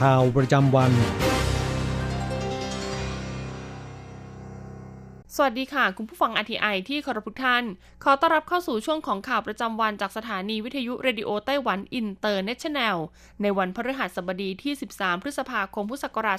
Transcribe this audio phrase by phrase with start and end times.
[0.00, 0.92] ข่าวประจำวัน
[5.36, 7.64] สวัสดีค่ะ คุณผู้ฟัง RTI ที่เคารพทุกท่าน
[8.04, 12.96] ขอต้อนรับเข้าสู่ช่วงของข่าวประจำวันจากสถานีวิทยุ Radio Taiwan International
[13.42, 16.38] ในวันพฤหัสบดีที่ 13 พฤษภาคมพุทธศักราช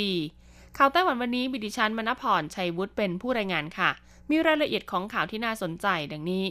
[0.00, 3.90] 2564 ข่าวไต้หวันวันนี้มีดิฉันมณพรชัยวุฒิเป็นผู้รายงานค่ะ
[4.30, 6.44] มีรายละเอียดของข่าวที่น่าสนใจดังนี้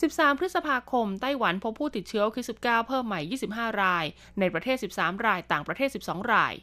[0.00, 3.20] 13 พฤษภาคม ไต้หวันพบผู้ติดเชื้อโควิด -19 เพิ่มใหม่
[3.52, 4.04] 25 ราย
[4.40, 6.54] ในประเทศ 13 ราย ต่างประเทศ 12 ราย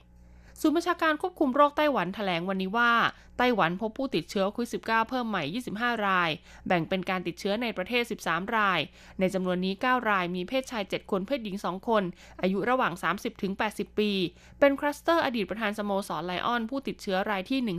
[0.61, 2.91] ศูนย์บัญชาการควบคุมโรคไต้หวันแถลงวันนี้ว่า
[3.37, 5.43] ไต้หวันพบผู้ติดเชื้อโควิด -19 เพิ่มใหม่
[5.75, 6.29] 25 ราย
[6.67, 8.79] แบ่งเป็นการติดเชื้อในประเทศ 13 ราย
[9.19, 12.03] ในจำนวนนี้ 9 รายมีเพศชาย 7 คน เพศหญิง 2 คน
[12.41, 12.93] อายุระหว่าง
[13.45, 14.11] 30-80 ปี
[14.59, 17.77] เป็นคลัสเตอร์อดีตประธานสโมสรไลออนส์ ผู้ติดเชื้อรายที่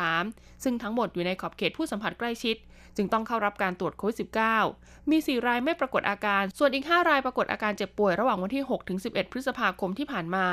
[0.00, 2.56] 1203 ซึ่งทั้งหมดอยู่ในขอบเขตผู้สัมผัสใกล้ชิด
[2.96, 4.16] จึงต้องเข้ารับการตรวจโควิด
[4.64, 8.64] -19 มี 4 รายไม่ปรากฏอาการ ส่วนอีก 5 รายปรากฏอาการเจ็บป่วยระหว่างวันที่
[8.98, 10.48] 6-11 พฤษภาคมที่ผ่านมา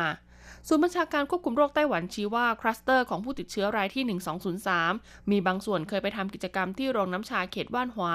[0.67, 4.19] ศูนย์บัญชาการควบคุมโรคไต้หวันชี้ว่าคลัสเตอร์ของผู้ติดเชื้อรายที่
[4.67, 8.13] 1203 มีบางส่วนเคยไปทำกิจกรรมที่โรงน้ำชาเขตว่านหวา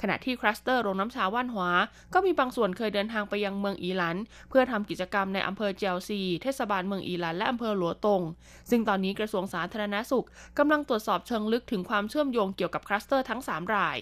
[0.00, 1.70] ขณะที่คลัสเตอร์โรงน้ำชาว่านหวา
[2.14, 4.16] ก็มีบางส่วนเคยเดินทางไปยังเมืองอีหลัน
[4.50, 8.22] เพื่อทำกิจกรรมในอำเภอเจียวซี เทศบาลเมืองอีหลันและอำเภอหลัวตง
[8.70, 10.26] ซึ่งตอนนี้กระทรวงสาธารณสุข
[10.58, 13.98] กำลังตรวจสอบเชิงลึกถึงความเชื่อมโยงเกี่ยวกับคลัสเตอร์ทั้ง 3 ราย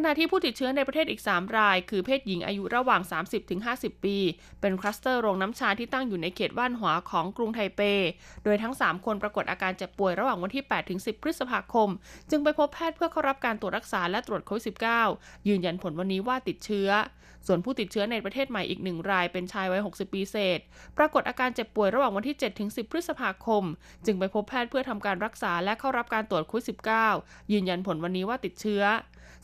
[0.00, 3.00] ขณะที่ผู้ติดเชื้อในประเทศอีก 3 ราย คือเพศหญิงอายุระหว่าง
[3.52, 4.16] 30-50 ปี
[4.60, 7.80] เป็นคลัสเตอร์โรงน้ำชาที่ตั้งอยู่ในเขตว่านหวาของกรุงไทเป
[8.44, 10.64] โดยทั้ง 3 คนปรากฏอาการเจ็บป่วยระหว่างวันที่
[10.94, 11.88] 8-10 พฤษภาคม
[12.30, 14.64] จึงไปพบแพทย์เพื่อเข้ารับการตรวจรักษาและตรวจโควิด
[15.08, 16.90] -19 ยืนยันผลวันนี้ว่าติดเชื้อ
[17.46, 20.60] ส่วนผู้ติดเชื้อในประเทศใหม่อีกหนึ่งรายเป็นชายวัย 60 ปีเศษ
[20.98, 23.64] ปรากฏอาการเจ็บป่วยระหว่างวันที่ 7-10 พฤษภาคม
[24.06, 26.64] จึงไปพบแพทย์เพื่อทำการรักษาและเข้ารับการตรวจโควิด
[27.08, 28.84] -19 ยืนยันผลวันนี้ว่าติดเชื้อ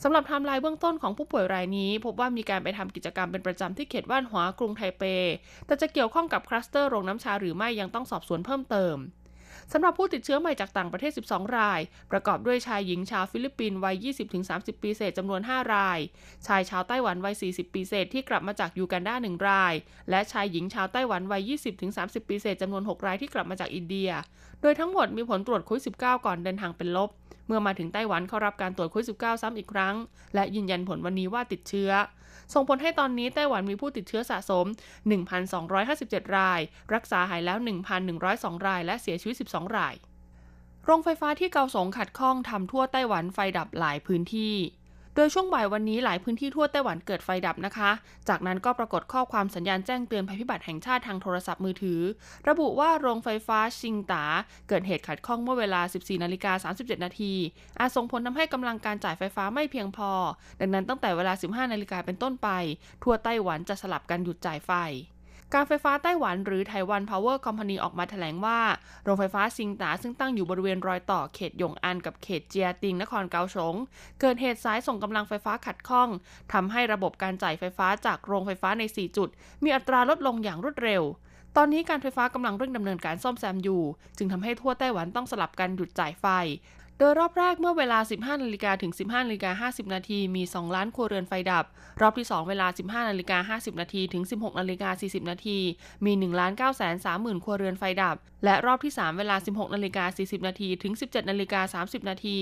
[0.03, 5.03] สำหรับไทม์ไลน์เบื้องต้นของผู้ป่วยรายนี้ พบว่ามีการไปทำกิจกรรมเป็นประจำที่เขตว่านหวากรุงไทเป
[5.65, 8.95] แต่จะเกี่ยวข้องกับคลัสเตอร์โรงน้ำชาหรือไม่ยังต้องสอบสวนเพิ่มเติม
[9.73, 11.79] สำหรับผู้ติดเชื้อใหม่จากต่างประเทศ 12 ราย
[12.11, 14.05] ประกอบด้วยชายหญิงชาวฟิลิปปินส์วัย
[14.43, 15.99] 20-30 ปีเศษจำนวน 5 ราย
[16.47, 19.73] ชายชาวไต้หวันวัย 40 ปีเศษที่กลับมาจากยูกันดา 1 ราย
[20.09, 21.51] และชายหญิงชาวไต้หวันวัย
[21.89, 24.09] 20-30 ปีเศษจำนวน 6 รายที่กลับมาจากอินเดีย
[24.61, 27.09] โดยทั้งหมดมีผลตรวจโควิด -19 ก่อนเดินทางเป็นลบ
[27.47, 29.95] เมื่อมาถึงไต้หวันเข้ารับการตรวจโควิด -19 ซ้ำอีกครั้ง
[30.35, 31.91] และยืนยันผลวันนี้ว่าติดเชื้อ
[32.53, 34.65] ส่งผลให้ตอนนี้ไต้หวันมีผู้ติดเชื้อสะสม
[35.51, 36.59] 1,257 ราย
[36.93, 37.57] รักษาหายแล้ว
[38.13, 39.95] 1,102 ราย และเสียชีวิต 12 ราย
[40.85, 44.55] โรงไฟฟ้าที่เกาสงขัดข้องทำทั่วไต้หวันไฟดับหลายพื้นที่
[45.17, 47.91] โดยช่วงบ่ายวันนี้หลายพื้นที่ทั่วไต้หวันเกิดไฟดับนะคะ
[48.29, 52.01] จากนั้นก็ปรากฏข้อความสัญญาณแจ้งเตือนภัยพิบัติแห่งชาติทางโทรศัพท์มือถือ
[52.49, 54.25] ระบุว่าโรงไฟฟ้าชิงตา
[54.69, 57.33] เกิดเหตุขัดข้องเมื่อเวลา 14นาฬิกา37นาที
[57.79, 60.11] อาจส่งผลทำให้กำลังการจ่ายไฟฟ้าไม่เพียงพอ
[60.59, 62.49] ดังนั้นตั้งแต่เวลา 15นาฬิกาเป็นต้นไป
[63.03, 64.71] ทั่วไต้หวันจะสลับกันหยุดจ่ายไฟ
[65.53, 68.59] การไฟฟ้าไต้หวันหรือ Taiwan Power Company ออกมาแถลงว่า
[69.03, 73.75] โรงไฟฟ้าซิงตาซึ่งตั้งอยู่บริเวณรอยต่อเขตหยงอันกับเขตเจียติงนครเกาสง
[74.21, 76.09] เกิดเหตุสายส่งกำลังไฟฟ้าขัดข้อง
[76.53, 79.29] ทำให้ระบบการจ่ายไฟฟ้าจากโรงไฟฟ้าใน 4 จุด
[79.63, 81.03] มีอัตราลดลงอย่างรวดเร็ว
[81.57, 83.83] ตอนนี้การไฟฟ้ากำลังเร่งดำเนินการซ่อมแซมอยู่
[84.17, 86.25] จึงทำให้ทั่วไต้หวันต้องสลับกันหยุดจ่ายไฟ
[86.99, 91.65] โดยรอบแรกเมื่อเวลา 15นาฬิกาถึง 15นาฬิกา50 นาที มี 2 ล้านครัวเรือนไฟดับ
[92.01, 95.57] รอบที่ 2 เวลา 15นาฬิกา50 นาทีถึง 16นาฬิกา40 นาที
[96.05, 98.15] มี 1 ล้าน9แสน30,000 ครัวเรือนไฟดับ
[98.45, 102.37] และรอบที่ 3 เวลา 16นาฬิกา40 นาทีถึง 17นาฬิกา30 นาที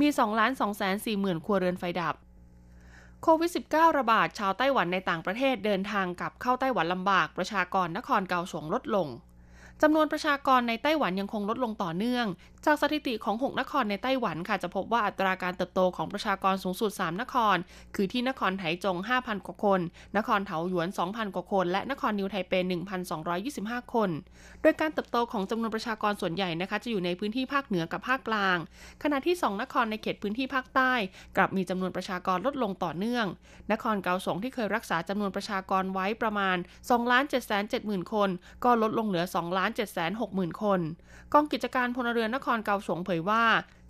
[0.00, 2.14] มี 2 ล้าน2แสน40,000 ครัวเรือนไฟดับ
[3.22, 9.08] โควิด -19 ระบาดชาวไต้หวันในต่างประเทศเดินทางกลับเข้าไต้หวันลำบาก ประชากรนครเกาสงลดลง
[9.82, 12.26] จำนวนประชากรในไต้หวันยังคงลดลงต่อเนื่อง
[12.66, 17.56] จากสถิติของ 6 นครในไต้หวันค่ะจะพบว่าอัตราการเติบโตของประชากรสูงสุด 3 นคร
[17.94, 19.80] คือที่นครไถจง 5,000 กว่าคน
[20.16, 22.52] นครเถาหยวน 2,000 กว่าคน และนครนิวไทเป
[23.24, 24.10] 1,225 คน
[24.62, 28.56] โดยการเติบโตของจำนวนประชากรส่วนใหญ่นะคะจะอยู่ในพื้นที่ภาคเหนือกับภาคกลาง
[29.02, 30.92] ขณะที่ 2 นครในเขตพื้นที่ภาคใต้
[31.36, 33.26] กลับมีจำนวนประชากรลดลงต่อเนื่อง
[33.72, 36.56] นครเกาสงที่เคยรักษาจำนวนประชากรไว้ประมาณ
[36.88, 38.30] 2 7 7 0 0 0 0 คน
[38.64, 40.80] ก็ลดลงเหลือ2 7 6 0 0 0 0 คน
[41.32, 43.44] กองกิจการพลเรือนนครเกาสงเผยว่า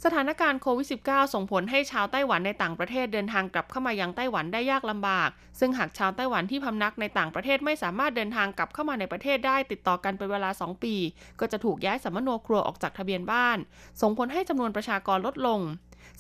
[0.05, 5.31] สถานการณ์โควิด -19 ส่งผลให้ชาวไต้หวันในต่างประเทศเดินทางกลับเข้ามายังไต้หวันได้ยากลำบาก
[5.61, 10.95] ซึ่งหากชาวไต้หวันที่พำนักในต่างประเทศไม่สามารถเดินทางกลับเข้ามาในประเทศได้ติดต่อกันเป็นเวลา 2 ปี
[11.41, 13.59] ก็จะถูกย้ายสัมมโนครัวออกจากทะเบียนบ้าน
[14.01, 15.61] ส่งผลให้จำนวนประชากรลดลง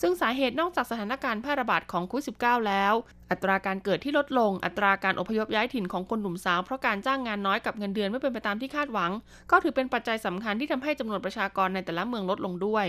[0.00, 2.94] ซึ่งสาเหตุนอกจากสถานการณ์แพร่ระบาดของโควิด -19 แล้ว
[3.30, 9.10] อัตราการเกิดที่ลดลง อัตราการอพยพย้ายถิ่นของคนหนุ่มสาวเพราะการจ้างงานน้อยกับเงินเดือนไม่เป็นไปตามที่คาดหวัง
[9.50, 12.86] ก็ถือเป็นปัจจัยสำคัญที่ทำให้จำนวนประชากรในแต่ละเมืองลดลงด้วย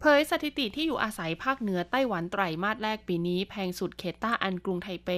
[0.00, 5.10] เผยสถิติที่อยู่อาศัยภาคเหนือไต้หวันไตรมาสแรกปีนี้ แพงสุดเขตต้าอันกรุงไทเป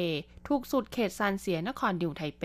[0.48, 2.44] ถูกสุดเขตซานเสียนครนิวไทเป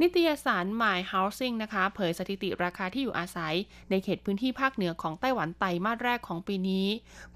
[0.00, 3.54] นิตยสาร My Housing นะคะ เผยสถิติราคาที่อยู่อาศัย
[3.90, 6.86] ในเขตพื้นที่ภาคเหนือของไต้หวันไตรมาสแรกของปีนี้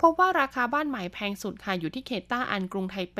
[0.01, 3.19] พบว่าราคาบ้านใหม่แพงสุดค่ะอยู่ที่เขตต้าอันกรุงไทเป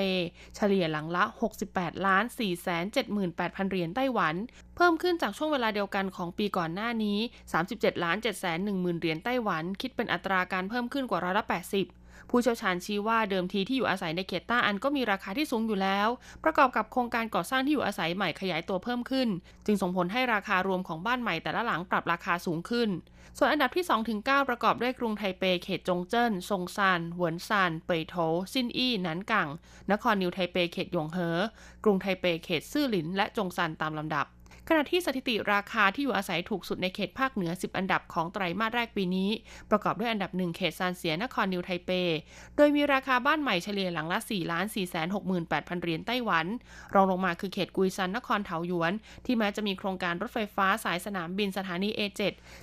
[0.57, 1.25] เฉลี่ยหลังละ
[1.65, 4.35] 68ล้าน4 7 8 0 0 0เหรียญไต้หวัน
[4.77, 7.19] เพิ่มขึ้นจากช่วงเวลาเดียวกันของปีก่อนหน้านี้
[7.61, 16.09] 37ล้าน7 1 0 0 0 0เหรียญไต้หวัน คิดเป็นอัตราการเพิ่มขึ้นกว่าร้อยละ80 ผู้เชี่ยวชาญชี้ว่าเดิมทีที่อยู่อาศัยในเขตต้าอันก็มีราคาที่สูงอยู่แล้ว
[16.45, 19.29] ประกอบกับโครงการก่อสร้างที่อยู่อาศัยใหม่ขยายตัวเพิ่มขึ้น
[19.67, 22.91] จึงส่งผลให้ราคารวมของบ้านใหม่แต่ละหลังปรับราคาสูงขึ้น
[23.39, 23.85] ส่วนอันดับที่
[24.17, 28.15] 2-9 ประกอบด้วยกรุงไทเป เขตจงเจิ้นซงซานเหวินซาน เปยโถ
[28.53, 29.49] ซินอี้นานกัง
[29.93, 31.39] นครนิวไทเป เขตหยงเหอ
[31.85, 34.27] กรุงไทเป เขตซื่อหลิน และจงซานตามลำดับ
[34.69, 39.31] ขณะที่สถิติราคาที่อยู่อาศัยถูกสุดในเขตภาคเหนือ 10 อันดับของไตรมาสแรกปีนี้
[39.71, 41.91] ประกอบด้วยอันดับ 1 เขตซานเสียนครนิวไทเป
[42.57, 45.43] โดยมีราคาบ้านใหม่เฉลี่ยหลังละ4 4 6 8 0 0
[45.77, 46.47] 0 เหรียญไต้หวัน
[46.95, 48.93] รองลงมาคือเขตกุยซันนครเถาหยวน
[49.25, 52.23] ที่แม้จะมีโครงการรถไฟฟ้าสายสนามบินสถานี A7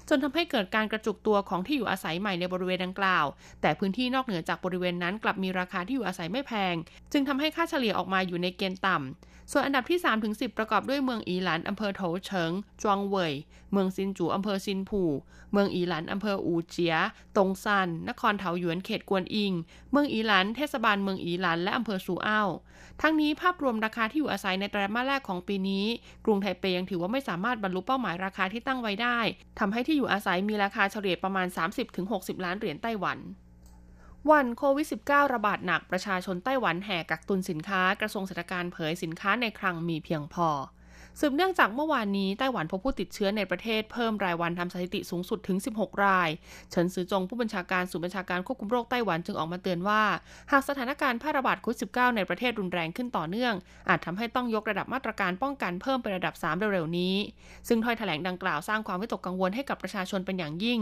[0.09, 3.25] จนทำให้เกิดการกระจุกตัวของที่อยู่อาศัยใหม่ในบริเวณดังกล่าว
[3.61, 6.75] แต่พื้นที่นอกเหนือจากบริเวณนั้นกลับมีราคาที่อยู่อาศัยไม่แพง
[7.11, 12.51] จึงทำให้ค่าเฉลี่ยออกมาอยู่ในเกณฑ์ต่ำ ส่วนอันดับที่3-10 ประกอบด้วยเมืองอีหลันอำเภอโถเฉิง
[12.81, 13.33] จวงเว่ย
[13.71, 15.09] เมืองซินจูอำเภอซินผู่
[15.51, 16.95] เมืองอีหลันอำเภออูเจีย
[17.37, 19.53] ตงซัน นครเถาหยวนเขตกวนอิง
[19.91, 22.49] เมืองอีหลัน เทศบาลเมืองอีหลัน และอำเภอซูอ้าว
[23.01, 25.85] ทั้งนี้ภาพรวมราคาที่อยู่อาศัยในไตรมาสแรกของปีนี้
[26.25, 29.19] กรุงไทเปยังถือว่าไม่สามารถบรรลุเป้าหมายราคาที่ตั้งไว้ได้
[29.59, 31.47] ทำให้ที่อยู่อาศัยมีราคาเฉลี่ยประมาณ
[31.95, 33.19] 30-60 ล้านเหรียญไต้หวัน
[34.31, 40.49] วันโควิด -19 ระบาดหนักประชาชนไต้หวันแห่กักตุนสินค้ากระทรวงเศรษฐการเผยสินค้าในคลังมีเพียงพอ
[41.19, 46.29] สืบเนื่องจากเมื่อวานนี้ไต้หวันพบผู้ติดเชื้อในประเทศเพิ่มรายวันทำสถิติสูงสุดถึง 16 ราย
[46.71, 50.01] เฉินซือจงผู้บัญชาการศูนย์บัญชาการควบคุมโรคไต้หวันจึงออกมาเตือนว่า
[50.51, 53.53] หากสถานการณ์แพร่ระบาดโควิด -19 ในประเทศรุนแรงขึ้นต่อเนื่อง
[53.89, 57.15] อาจทำให้ต้องยกระดับมาตรการป้องกันเพิ่มเป็นระดับ 3 เร็วๆนี้
[57.67, 60.79] ซึ่งถ้อยแถลงดังกล่าวสร้างความวิตกกังวลให้กับประชาชนเป็นอย่างยิ่ง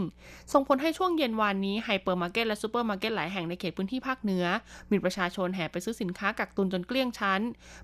[0.52, 4.44] ส่งผลให้ช่วงเย็นวานนี้ไฮเปอร์มาร์เก็ตและซูเปอร์มาร์เก็ตหลายแห่งในเขตพื้นที่ภาคเหนือ
[4.90, 7.40] มีประชาชนแห่ไปซื้อสินค้ากักตุนจนเกลี้ยงชั้น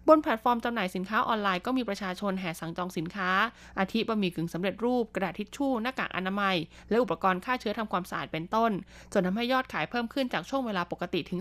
[0.08, 3.30] บนแพลตฟอร์มจำหน่ายสินค้าออนไลน์ก็มีประชาชนแห่สั่งจองสินค้า
[3.78, 6.56] อาทิบะหมี่กึ่งสำเร็จรูปกระดาษทิชชู่หน้ากากอนามัย
[6.90, 8.72] และอุปกรณ์ฆ่าเชื้อทำความสะอาดเป็นต้น
[9.12, 11.40] จนทำให้ยอดขายเพิ่มขึ้นจากช่วงเวลาปกติถึง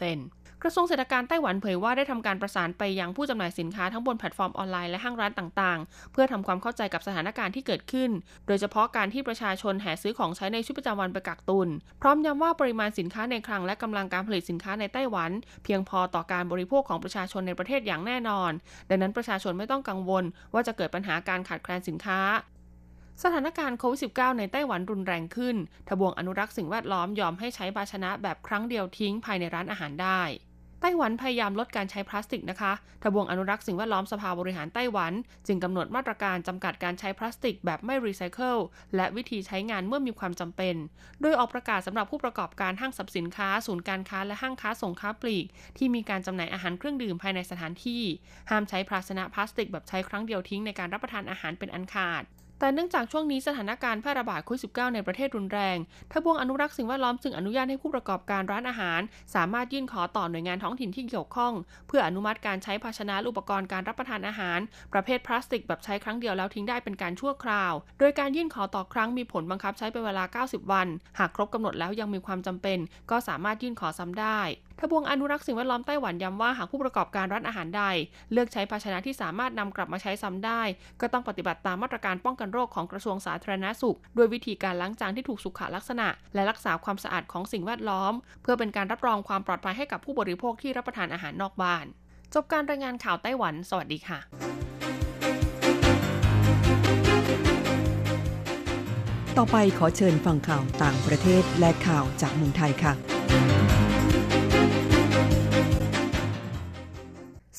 [0.00, 8.10] 30% กระทรวงเศรษฐการไต้หวันเผยว่าได้ทำการประสานไปยังผู้จำหน่ายสินค้าทั้งบนแพลตฟอร์มออนไลน์และห้างร้านต่างๆ เพื่อทำความเข้าใจกับสถานการณ์ที่เกิดขึ้น
[8.46, 11.68] โดยเฉพาะการที่ประชาชนแห่ซื้อของใช้ในชีวิตประจำวันไปกักตุน
[12.02, 15.30] พร้อมย้ำว่าปริมาณสินค้าในคลังและกำลังการผลิตสินค้าในไต้หวัน
[15.64, 18.50] เพียงพอต่อการบริโภคของประชาชนในประเทศอย่างแน่นอน
[18.88, 22.20] ดังนั้นประชาชนไม่ต้องกังวล ว่าจะเกิดปัญหาการขาดแคลนสินค้า
[23.22, 25.56] สถานการณ์โควิด -19 ในไต้หวันรุนแรงขึ้น
[25.88, 30.22] ทบวงอนุรักษ์สิ่งแวดล้อมยอมให้ใช้ภาชนะแบบครั้งเดียวทิ้งภายในร้านอาหารได้
[30.86, 32.72] ไต้หวันพยายามลดการใช้พลาสติกนะคะ
[33.02, 35.12] ทบวงอนุรักษ์สิ่งแวดล้อมสภาบริหารไต้หวัน
[35.46, 38.56] จึงกำหนดมาตรการจำกัดการใช้พลาสติกแบบไม่รีไซเคิล
[38.96, 40.74] และวิธีใช้งานเมื่อมีความจำเป็น
[41.20, 45.46] โดยออกประกาศสำหรับผู้ประกอบการห้างสรรพสินค้า ศูนย์การค้าและห้างค้าส่งค้าปลีก
[45.78, 48.02] ที่มีการจำหน่ายอาหารเครื่องดื่มภายในสถานที่
[48.50, 52.24] ห้ามใช้ภาชนะพลาสติกแบบใช้ครั้งเดียวทิ้งในการรับประทานอาหารเป็นอันขาด
[52.64, 55.76] แต่เนื่องจากช่วงนี้สถานการณ์แพร่ระบาดโควิด -19 ในประเทศรุนแรง
[56.12, 59.00] ทบวงอนุรักษ์สิ่งแวดล้อมจึงอนุญาตให้ผู้ประกอบการร้านอาหาร
[59.34, 61.52] สามารถยื่นขอต่อหน่วยงานท้องถิ่นที่เกี่ยวข้อง
[61.88, 64.58] เพื่ออนุมัติการใช้ภาชนะและอุปกรณ์การรับประทานอาหาร
[64.92, 70.86] ประเภทพลาสติกแบบใช้ครั้งเดียวแล้วทิ้งได้เป็นการชั่วคราว โดยการยื่นขอต่อครั้งมีผลบังคับใช้เป็นเวลา 90 วัน
[71.18, 72.78] หากครบกำหนดแล้วยังมีความจำเป็น
[73.10, 74.40] ก็สามารถยื่นขอซ้ำได้
[74.80, 77.84] ทบวงอนุรักษ์สิ่งแวดล้อมไต้หวันย้ำว่าหากผู้ประกอบการร้านอาหารใด
[78.32, 80.62] เลือกใช้ภาชนะที่สามารถนำกลับมาใช้ซ้ำได้
[81.00, 88.12] ก็ต้องปฏิบัติตามมาตรการป้องกันโรคของกระทรวงสาธารณาสุข ด้วยวิธีการล้างจานที่ถูกสุขลักษณะ และรักษาความสะอาดของสิ่งแวดล้อม
[88.42, 91.84] เพื่อเป็นการรับรองความปลอดภัยให้กับผู้บริโภคที่รับประทานอาหารนอกบ้าน
[92.34, 94.18] จบการรายงานข่าวไต้หวัน สวัสดีค่ะ
[99.38, 103.13] ต่อไปขอเชิญฟังข่าวต่างประเทศและข่าวจากเมืองไทยค่ะ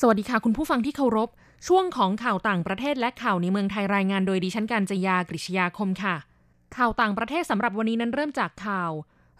[0.00, 1.28] สวัสดีค่ะ คุณผู้ฟังที่เคารพ
[1.68, 6.16] ช่วงของข่าวต่างประเทศและข่าวในเมืองไทยรายงานโดยดิฉันการจยากริชยาคมค่ะ
[6.76, 8.90] ข่าวต่างประเทศสำหรับวันนี้นั้นเริ่มจากข่าว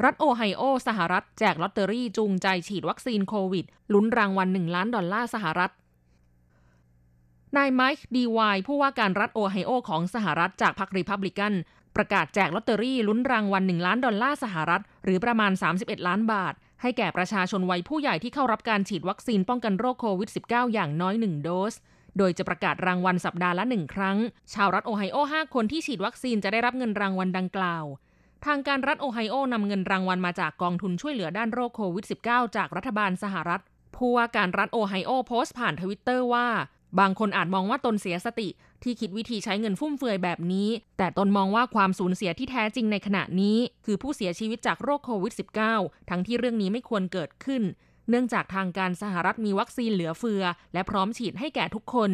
[0.04, 5.70] รัฐโอไฮโอ สหรัฐ แจกลอตเตอรี่จูงใจฉีดวัคซีนโควิด ลุ้นรางวัล 1 ล้านดอลลาร์สหรัฐ
[7.56, 11.52] นายไมค์ดีวายผู้ว่าการรัฐโอไฮโอของสหรัฐจากพรรครีพับลิกัน
[11.96, 21.74] ประกาศแจกลอตเตอรี่ลุ้นรางวัล 1 ล้านดอลลาร์สหรัฐ หรือประมาณ 31 ล้านบาท ให้แก่ประชาชนวัยผู้ใหญ่ที่เข้ารับการฉีดวัคซีนป้องกันโรคโควิด -19 อย่างน้อย 1 โดส
[22.18, 24.18] โดยจะประกาศรางวัลสัปดาห์ละหนึ่งครั้ง
[24.54, 27.84] ชาวรัฐโอไฮโอ 5 คนที่ฉีดวัคซีนจะได้รับเงินรางวัลดังกล่าว
[28.46, 33.62] ทางการรัฐโอไฮโอนำเงินรางวัลมาจากกองทุนช่วยเหลือด้านโรคโควิด -19 จากรัฐบาลสหรัฐ
[33.96, 36.48] ผู้ว่าการรัฐโอไฮโอโพสต์ผ่านทวิตเตอร์ว่า
[36.98, 38.48] บางคนอาจมองว่าตนเสียสติ
[38.82, 45.32] ที่คิดวิธีใช้เงินฟุ่มเฟือยแบบนี้ แต่ตนมองว่าความสูญเสียที่แท้จริงในขณะนี้ คือผู้เสียชีวิตจากโรคโควิด
[45.70, 47.62] -19 ทั้งที่เรื่องนี้ไม่ควรเกิดขึ้น
[48.08, 52.12] เนื่องจากทางการสหรัฐมีวัคซีนเหลือเฟือ และพร้อมฉีดให้แก่ทุกคน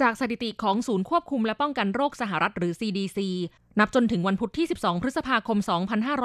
[0.00, 3.18] จากสถิติของศูนย์ควบคุมและป้องกันโรคสหรัฐหรือ CDC
[3.78, 5.58] นับจนถึงวันพุธที่ 12 พฤษภาคม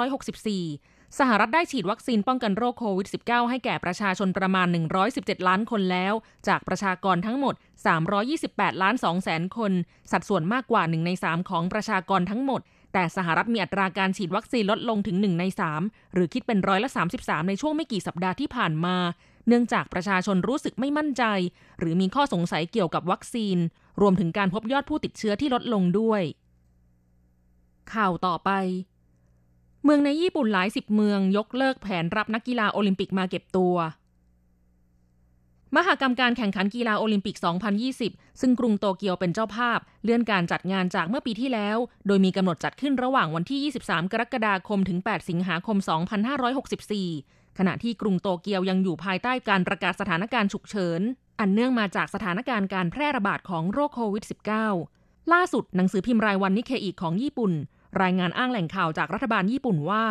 [0.00, 4.66] 2564 สหรัฐได้ฉีดวัคซีนป้องกันโรคโควิด -19 ให้แก่ประชาชนประมาณ
[5.06, 6.14] 117 ล้านคนแล้ว
[6.48, 7.54] จากประชากรทั้งหมด
[8.18, 9.72] 328 ล้าน2แสนคน
[10.12, 12.60] สัดส่วนมากกว่า 1 ใน 3 ของประชากรทั้งหมด
[12.92, 15.44] แต่สหรัฐมีอัตราการฉีดวัคซีนลดลงถึง 1 ใน
[15.78, 18.96] 3 หรือคิดเป็นร้อยละ 33 ในช่วงไม่กี่สัปดาห์ที่ผ่านมา
[19.48, 21.24] เนื่องจากประชาชนรู้สึกไม่มั่นใจ
[21.78, 23.56] หรือมีข้อสงสัยเกี่ยวกับวัคซีน
[24.00, 26.22] รวมถึงการพบยอดผู้ติดเชื้อที่ลดลงด้วย
[27.94, 28.50] ข่าวต่อไป
[29.88, 33.74] เมืองในญี่ปุ่นหลายสิบเมืองยกเลิกแผนรับนักกีฬาโอลิมปิกมาเก็บตัว
[35.76, 37.36] มหากรรมการแข่งขันกีฬาโอลิมปิก
[37.88, 41.76] 2020 ซึ่งกรุงโตเกียวเป็นเจ้าภาพ เลื่อนการจัดงานจากเมื่อปีที่แล้ว
[42.06, 45.76] โดยมีกำหนดจัดขึ้นระหว่างวันที่ 23 กรกฎาคมถึง 8 สิงหาคม
[47.02, 51.00] 2564 ขณะที่กรุงโตเกียวยังอยู่ภายใต้การประกาศสถานการณ์ฉุกเฉิน
[51.40, 54.24] อันเนื่องมาจากสถานการณ์การแพร่ระบาดของโรคโควิด
[54.78, 57.52] -19 ล่าสุดหนังสือพิมพ์รายวันนิเคอีของญี่ปุ่น
[58.02, 60.04] รายงานอ้างแหล่งข่าวจากรัฐบาลญี่ปุ่นว่า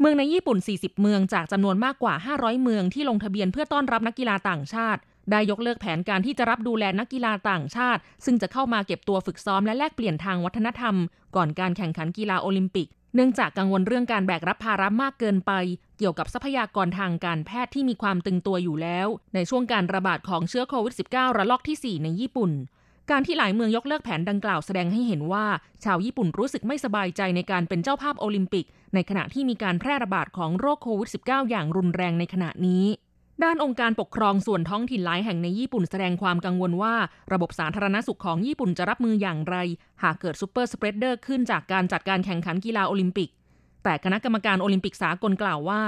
[0.00, 5.00] เมืองในญี่ปุ่น 40 เมืองจากจำนวนมากกว่า 500 เมืองที่ลงทะเบียนเพื่อต้อนรับนักกีฬาต่างชาติ
[5.30, 10.94] ได้ยกเลิกแผนการที่จะรับดูแลนักกีฬาต่างชาติ ซึ่งจะเข้ามาเก็บตัวฝึกซ้อมและแลกเปลี่ยนทางวัฒนธรรม
[11.36, 15.52] ก่อนการแข่งขันกีฬาโอลิมปิก เนื่องจากกังวลเรื่องการแบกรับภาระมากเกินไป
[15.98, 22.50] เกี่ยวกับทรัพยากรทางการแพทย์ที่มีความตึงตัวอยู่แล้ว ในช่วงการระบาดของเชื้อโควิด -19 ระลอกที่ 4 ในญี่ปุ่น
[23.10, 25.46] การที่หลายเมืองยกเลิกแผนดังกล่าวแสดงให้เห็นว่า
[25.84, 32.84] ชาวญี่ปุ่นรู้สึกไม่สบายใจในการเป็นเจ้าภาพโอลิมปิก ในขณะที่มีการแพร่ระบาดของโรคโควิด -19 อย่างรุนแรงในขณะนี้
[33.42, 36.94] ด้านองค์การปกครองส่วนท้องถิ่นหลายแห่งในญี่ปุ่นแสดงความกังวลว่า
[37.32, 39.56] ระบบสาธารณสุขของญี่ปุ่นจะรับมืออย่างไร
[40.02, 43.30] หากเกิด super spreader ขึ้นจากการจัดการแข่งขันกีฬาโอลิมปิก
[43.84, 45.82] แต่คณะกรรมการโอลิมปิกสากลกล่าวว่า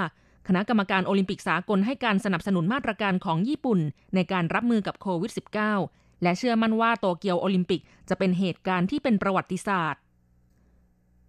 [0.49, 3.81] คณะกรรมการโอลิมปิกสากลให้การสนับสนุนมาตรการของญี่ปุ่น
[4.15, 10.01] ในการรับมือกับโควิด -19 และเชื่อมั่นว่าโตเกียวโอลิมปิกจะเป็นเหตุการณ์ที่เป็นประวัติศาสตร์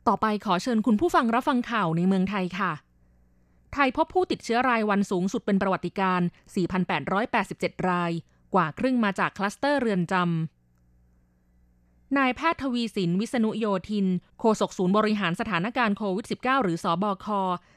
[0.08, 2.72] ต่อไปขอเชิญคุณผู้ฟังรับฟังข่าวในเมืองไทยค่ะ
[3.74, 6.28] ไทยพบผู้ติดเชื้อรายวันสูงสุดเป็นประวัติการณ์
[7.04, 8.12] 4,887 ราย
[8.54, 10.59] กว่าครึ่งมาจากคลัสเตอร์เรือนจำ
[12.18, 14.08] นายแพทย์ทวีสินวิษณุโยธิน
[14.40, 17.28] โฆษกศูนย์บริหารสถานการณ์โควิด -19 หรือสอบค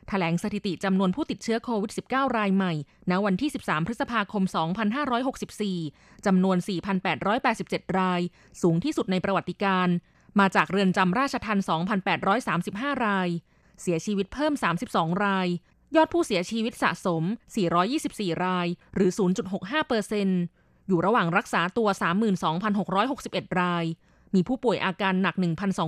[0.09, 2.73] แถลงสถิติจำนวนผู้ติดเชื้อโควิด -19 รายใหม่
[3.11, 4.45] ณ วันที่ 13 พฤษภาคม
[5.35, 6.57] 2564 จำนวน
[7.29, 8.21] 4,887 ราย
[8.63, 9.89] สูงที่สุดในประวัติการ
[10.41, 11.59] มาจากเรือนจำราชทัน
[12.33, 13.29] 2,835 ราย
[13.81, 14.53] เสียชีวิตเพิ่ม
[14.89, 15.49] 32 ราย
[15.97, 17.23] ยอดผู้เสียชีวิตสะสม
[17.85, 19.11] 424 ราย หรือ
[19.49, 20.41] 0.65เปอร์เซ็นต์
[20.87, 21.89] อยู่ระหว่างรักษาตัว
[22.75, 23.87] 32,661 ราย
[24.35, 25.35] มีผู้ป่วยอาการหนัก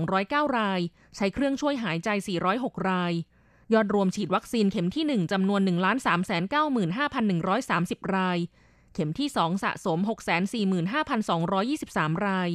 [0.03, 0.81] 1,209 ราย
[1.17, 2.09] ใช้เครื่องช่วยหายใจ
[2.49, 3.13] 406 ราย
[3.73, 8.39] ยอดรวมฉีดวัคซีนเข็มที่ 1จำนวน 1,395,130 ราย
[8.95, 9.99] เข็มที่ 2 สะสม
[12.13, 12.51] 645,223 ราย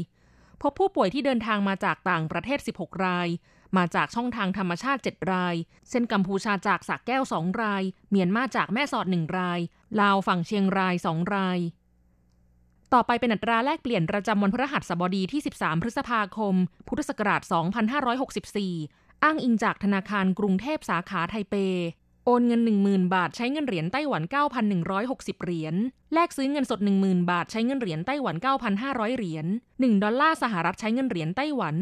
[0.62, 3.28] พบผู้ป่วยที่เดินทางมาจากต่างประเทศ 16 ราย
[3.78, 5.56] มาจากช่องทางธรรมชาติ 7 ราย
[5.90, 9.60] เส้นกัมพูชาจากสระแก้ว 2 ราย เมียนมาจากแม่สอด 1 ราย
[10.02, 11.60] ลาวฝั่งเชียงราย 2 ราย
[12.94, 16.56] ต่อไปเป็นอัตราแลกเปลี่ยนประจำวันพฤหัสบดีที่ 13 พฤษภาคม
[16.88, 17.42] พุทธศักราช
[18.54, 21.56] 2564 อ้างอิงจากธนาคารกรุงเทพสาขาไทเป
[22.26, 24.22] โอนเงิน 10,000 บาทใช้เงินเหรียญไต้หวัน
[24.84, 25.76] 9,160 เหรียญ
[26.14, 28.36] แลกซื้อเงินสด 10,000 บาทใช้เงินเหรียญไต้หวัน
[28.78, 31.76] 9,500 เหรียญ 1 ดอลลาร์สหรัฐใช้เงินเหรียญไต้หวัน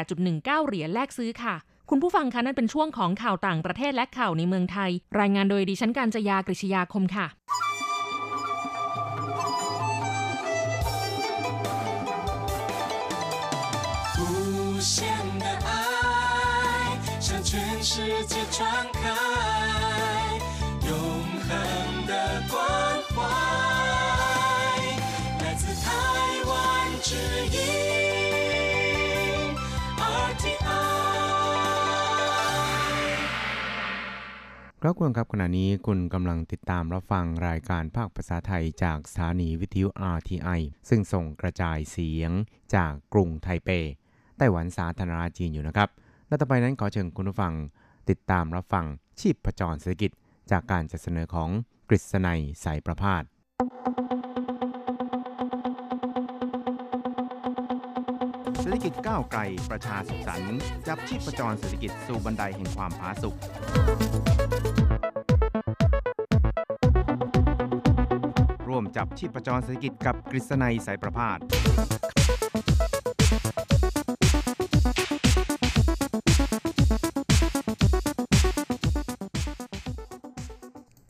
[0.00, 1.54] 28.19 เหรียญแลกซื้อค่ะ
[1.90, 7.26] คุณผู้ฟังคะนั่นเป็นช่วงของข่าวต่างประเทศและข่าวในเมืองไทย รายงานโดยดิฉันการจยากริชยาคมค่ะ
[17.85, 19.01] 世界传开
[20.87, 20.91] 永
[21.45, 22.13] 恒的
[22.51, 22.55] 关
[23.09, 23.17] 怀
[25.41, 25.85] 来自台
[26.49, 26.51] 湾
[27.01, 27.15] 之
[27.55, 27.57] 音
[30.27, 30.65] RTI
[34.81, 42.31] ครับคุณครับขณะนี้คุณกำลังติดตามรับฟังรายการภาคภาษาไทยจากสถานีวิทยุ RTI ซึ่งส่งกระจายเสียง
[42.75, 43.69] จากกรุงไทเป
[44.37, 45.89] ไต้หวันสาธารณรัฐจีนอยู่นะครับ
[46.28, 47.52] และต่อไปนั้นขอเชิญคุณผู้ฟัง
[48.10, 48.84] ติดตามรับฟัง
[49.20, 50.10] ชีพประจรเศรษฐกิจ
[50.50, 51.50] จากการจัดเสนอของ
[51.88, 53.22] กฤษณัยสายประพาส
[58.60, 59.40] เศรษฐกิจก้าวไกล
[59.70, 63.34] ประชาสุขสันต์จับชีพประจรเศรษฐกิจสู่บันไดแห่งความผาสุก
[68.68, 71.38] ร่วมจับชีพประจรเศรษฐกิจกับกฤษณัยสายประพาส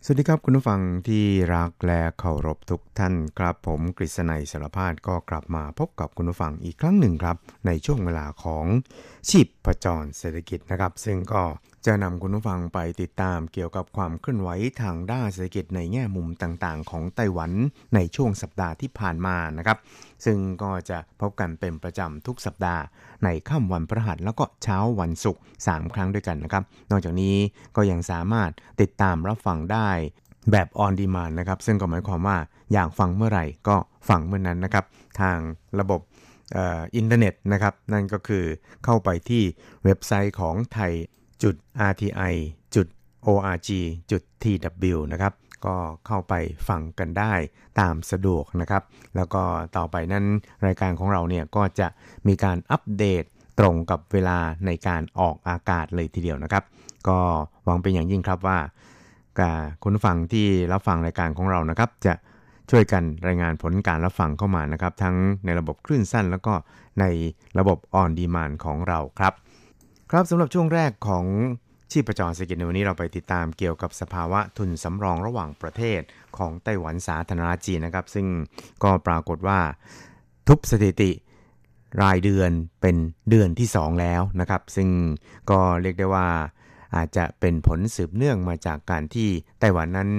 [0.08, 7.36] สวัสดีครับคุณผู้ฟังที่รักและเคารพทุกท่านครับ ผมกฤษณัยสารพาดก็กลับมาพบกับคุณผู้ฟังอีกครั้งหนึ่งครับ
[7.66, 8.66] ในช่วงเวลาของ
[9.28, 11.42] ชีพประจรเศรษฐกิจนะครับ ซึ่งก็
[11.86, 14.48] จะนำคุณผู้ฟังไปติดตามเกี่ยวกับความเคลื่อนไหว
[14.82, 17.52] ทางด้านเศรษฐกิจในแง่มุมต่างๆ ของไต้หวัน
[17.94, 19.78] ในช่วงสัปดาห์ที่ผ่านมานะครับ
[20.24, 22.82] ซึ่งก็จะพบกันเป็นประจำทุกสัปดาห์
[23.24, 27.36] ในค่ำวันพฤหัสแล้วก็เช้าวันศุกร์3ครั้งด้วยกันนะครับ นอกจากนี้
[27.76, 28.50] ก็ยังสามารถ
[28.80, 29.88] ติดตามรับฟังได้
[30.50, 32.38] แบบ on demand นะครับ ซึ่งก็หมายความว่า
[32.72, 33.76] อยากฟังเมื่อไหร่ก็
[34.08, 34.84] ฟังเมื่อนั้นนะครับ
[35.20, 35.38] ทาง
[35.80, 36.00] ระบบ
[36.96, 38.44] อินเทอร์เน็ตนะครับ นั่นก็คือ
[38.84, 39.42] เข้าไปที่
[39.84, 40.92] เว็บไซต์ของไทย
[41.42, 41.54] จุด
[41.90, 42.34] RTI
[42.74, 42.86] จุด
[43.26, 43.68] org
[44.10, 45.32] จุด tw นะครับ
[45.66, 45.76] ก็
[46.06, 46.34] เข้าไป
[46.68, 47.32] ฟังกันได้
[47.80, 48.82] ตามสะดวกนะครับ
[49.16, 49.42] แล้วก็
[49.76, 50.24] ต่อไปนั้น
[50.66, 51.88] รายการของเราเนี่ยก็จะ
[52.26, 53.24] มีการอัปเดต
[53.58, 56.64] ตรงกับเวลาในการออกอากาศเลยทีเดียวนะครับ
[57.08, 57.18] ก็
[57.64, 58.58] หวังเป็นอย่างยิ่งครับว่า
[59.82, 62.14] คุณฟังที่รับฟังรายการของเรานะครับ จะ
[62.70, 66.52] ช่วยกันรายงานผลการรับฟังเข้ามานะครับ ทั้งในระบบคลื่นสั้นแล้วก็
[67.00, 67.04] ใน
[67.58, 69.32] ระบบออนดีมานของเราครับ
[70.12, 71.24] ครับสำหรับช่วงแรกของ
[71.90, 76.00] ชีพจรเศรษฐกิจในวันนี้เราไปติดตามเกี่ยวกับสภาวะทุนสำรองระหว่างประเทศ
[76.36, 78.26] ของไต้หวันสาธารณจีนนะครับ ซึ่ง
[78.84, 79.58] ก็ปรากฏว่า
[80.48, 81.10] ทุบสถิติ
[82.02, 82.96] รายเดือนเป็น
[83.30, 84.88] เดือนที่ 2 แล้วนะครับ ซึ่ง
[85.50, 86.28] ก็เรียกได้ว่า
[86.96, 89.28] อาจจะเป็นผลสืบเนื่องมาจากการที่
[89.60, 90.10] ไต้หวันนั้น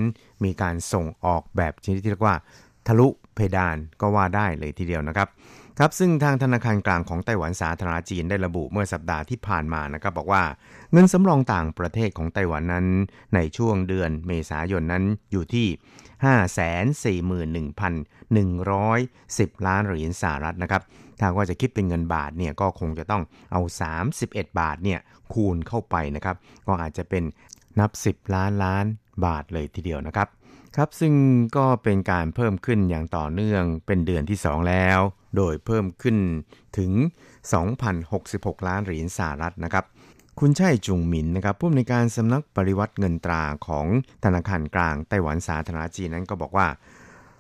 [0.44, 2.36] มีการส่งออกแบบชนิดที่เรียกว่า
[2.88, 5.30] ทะลุเพดานก็ว่าได้เลยทีเดียวนะครับ
[5.80, 10.44] ครับซึ่งทางธนาคารกลางของไต้หวันสาธารณจีนได้ระบุเมื่อสัปดาห์ที่ผ่านมานะครับบอกว่า
[10.92, 12.88] เงินสำรองต่างประเทศของไต้หวันนั้น
[13.36, 15.68] ในช่วงเดือนเมษายนนั้นอยู่ที่
[18.54, 20.82] 541,110 ล้านเหรียญสหรัฐนะครับ
[21.20, 23.62] ถ้าว่าจะคิดเป็นเงินบาทเนี่ยก็คงจะต้องเอา
[24.10, 25.00] 31 บาทเนี่ย
[25.34, 26.36] คูณเข้าไปนะครับ
[26.68, 27.24] ก็อาจจะเป็น
[27.80, 28.86] นับ 10 ล้านล้าน
[29.26, 30.28] บาทเลยทีเดียวนะครับ
[30.76, 31.14] ครับซึ่ง
[31.58, 35.00] ก็เป็นการเพิ่มขึ้นอย่างต่อเนื่องเป็นเดือนที่ 2 แล้ว
[35.36, 36.18] โดยเพิ่มขึ้น
[36.78, 36.92] ถึง
[37.80, 39.86] 2,066 ล้านเหรียญสหรัฐนะครับ
[40.40, 43.86] คุณชัยจุงหมินนะครับผู้อำนวยการสำนักปริวัติเงินตราของ
[44.24, 46.68] ธนาคารกลางไต้หวันสาธารณจีนนั้นก็บอกว่า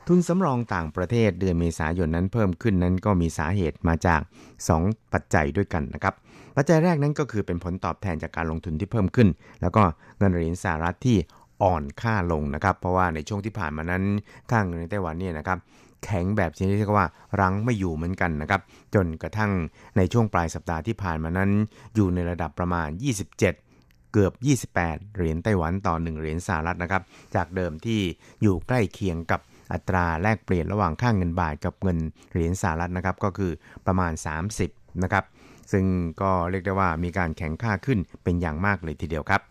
[0.07, 4.21] ทุนสำรองต่างประเทศเดือนเมษายนนั้นเพิ่มขึ้นนั้นก็มีสาเหตุมาจาก
[4.67, 6.13] 2 ปัจจัยด้วยกันนะครับ
[6.55, 9.29] ปัจจัยแรกนั้นก็คือเป็นผลตอบแทนจากการลงทุนที่เพิ่มขึ้น
[9.61, 9.83] แล้วก็
[10.17, 11.17] เงินเหรียญสหรัฐที่
[11.63, 14.03] อ่อนค่าลงนะครับ เพราะว่าในช่วงที่ผ่านมานั้น
[14.51, 15.57] ค่าเงินในไต้หวันเนี่ยนะครับ
[16.03, 17.07] แข็งแบบชนิดที่เรียกว่า
[17.39, 18.61] รั้งไม่อยู่เหมือนกันนะครับ
[18.95, 19.51] จนกระทั่ง
[19.97, 21.49] ในช่วงปลายสัปดาห์ที่ผ่านมานั้น
[21.95, 24.33] อยู่ในระดับประมาณ 27เกือบ
[24.75, 27.01] 28 เหรียญไต้หวันต่อ 1 เหรียญสหรัฐนะครับ
[27.35, 28.01] จากเดิมที่
[28.41, 29.39] อยู่ใกล้เคียงกับ
[29.73, 31.97] อัตราแลกเปลี่ยนระหว่างค่างเงินบาทกับเงิน
[32.31, 33.51] เหรียญสหรัฐนะครับ ก็คือ
[33.87, 34.13] ประมาณ
[34.57, 35.25] 30 นะครับ
[35.71, 35.85] ซึ่ง
[36.21, 39.41] ก็เรียกได้ว่ามีการแข่งค่าขึ้นเป็นอย่างมากเลยทีเดียวครับ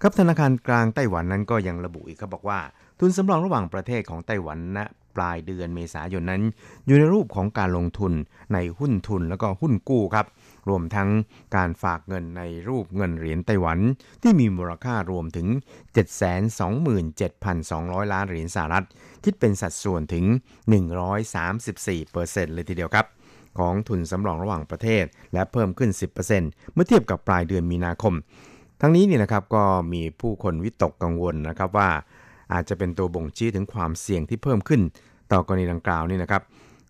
[0.00, 2.58] ครับธนาคารกลางไต้หวันนั้นก็ยังระบุอีกครับบอกว่า
[2.98, 6.42] ทุนสำรองระหว่างประเทศของไต้หวันณนะ ปลายเดือนเมษายนนั้น
[6.86, 8.12] อยู่ในรูปของการลงทุน
[8.54, 10.26] ในหุ้นทุนแล้วก็หุ้นกู้ครับ
[10.68, 11.08] รวมทั้ง
[11.56, 13.78] การฝากเงินในรูปเงินเหรียญไต้หวัน
[14.22, 15.48] ที่มีมูลค่ารวมถึง
[16.84, 18.86] 727,200 ล้านเหรียญสหรัฐ
[19.24, 20.24] คิดเป็นสัดส่วนถึง
[21.20, 23.06] 134%เลยทีเดียวครับ
[23.58, 25.90] ของทุนสำรองระหว่างประเทศ และเพิ่มขึ้น
[26.32, 28.14] 10%เมื่อเทียบกับปลายเดือนมีนาคม
[28.80, 31.90] ทั้งนี้นี่นะครับก็มีผู้คนวิตกกังวลนะครับว่า
[32.52, 34.80] อาจจะเป็นตัวบ่งชี้ถึงความเสี่ยงที่เพิ่มขึ้น
[35.32, 36.42] ต่อกรณีดังกล่าวนี่นะครับ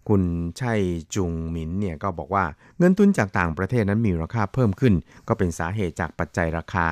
[0.08, 0.22] คุณ
[0.60, 0.80] ชัย
[1.14, 2.44] จุงหมินเนี่ยก็บอกว่า
[2.78, 4.94] เงินทุนจากต่างประเทศนั้นมีราคาเพิ่มขึ้น
[5.28, 6.86] ก็เป็นสาเหตุจากปัจจัยราคา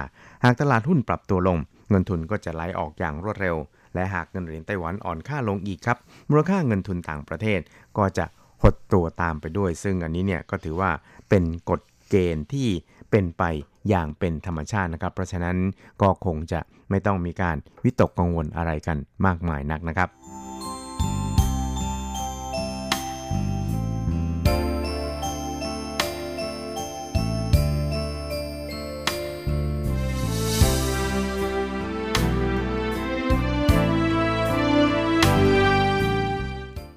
[0.44, 1.58] หากตลาดหุ้นปรับตัวลง
[1.90, 3.56] เงินทุนก็จะไหลออกอย่างรวดเร็ว
[3.94, 5.98] และหากเงินเหรียญไต้หวันอ่อนค่าลงอีกครับ
[6.28, 7.60] มูลค่าเงินทุนต่างประเทศ
[7.98, 8.24] ก็จะ
[8.62, 10.90] หดตัวตามไปด้วย ซึ่งอันนี้เนี่ยก็ถือว่า
[11.28, 12.68] เป็นกฎเกณฑ์ที่
[13.12, 13.44] เป็นไป
[13.88, 15.56] อย่างเป็นธรรมชาตินะครับ เพราะฉะนั้น
[16.02, 20.08] ก็คงจะไม่ต้องมีการวิตกกังวลอะไรกันมากมายนักนะครับ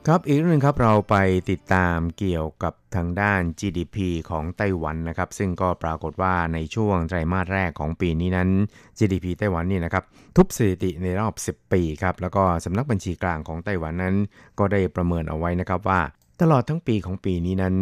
[0.09, 1.15] ครับอีกเรื่องนึงครับเราไป
[1.51, 3.97] ติดตามเกี่ยวกับทางด้าน GDP
[4.29, 8.49] ของไต้หวันนะครับ ซึ่งก็ปรากฏว่าในช่วงไตรมาสแรกของปีนี้นั้น
[8.97, 10.03] GDP ไต้หวันนี่นะครับ
[10.35, 14.15] ทุบสถิติในรอบ 10 ปีครับแล้วก็สำนักบัญชีกลางของไต้หวันนั้น
[14.59, 16.01] ก็ได้ประเมินเอาไว้นะครับว่า
[16.41, 17.75] ตลอดทั้งปีของปีนี้นั้น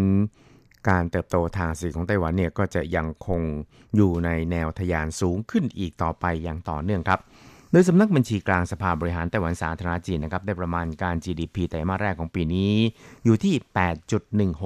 [0.89, 3.41] การเติบโตทางเศรษฐกิจของไต้หวันเนี่ยก็จะยังคง
[3.95, 7.19] อยู่ในแนวทะยานสูงขึ้นอีกต่อไปอย่างต่อเนื่องครับ
[7.75, 12.73] โดยสำนักบัญชีกลางสภาบริหารไต้หวันสาธารณจีนนะครับได้ประมาณการ GDP ไตรมาสแรกของปีนี้
[13.23, 13.53] อยู่ที่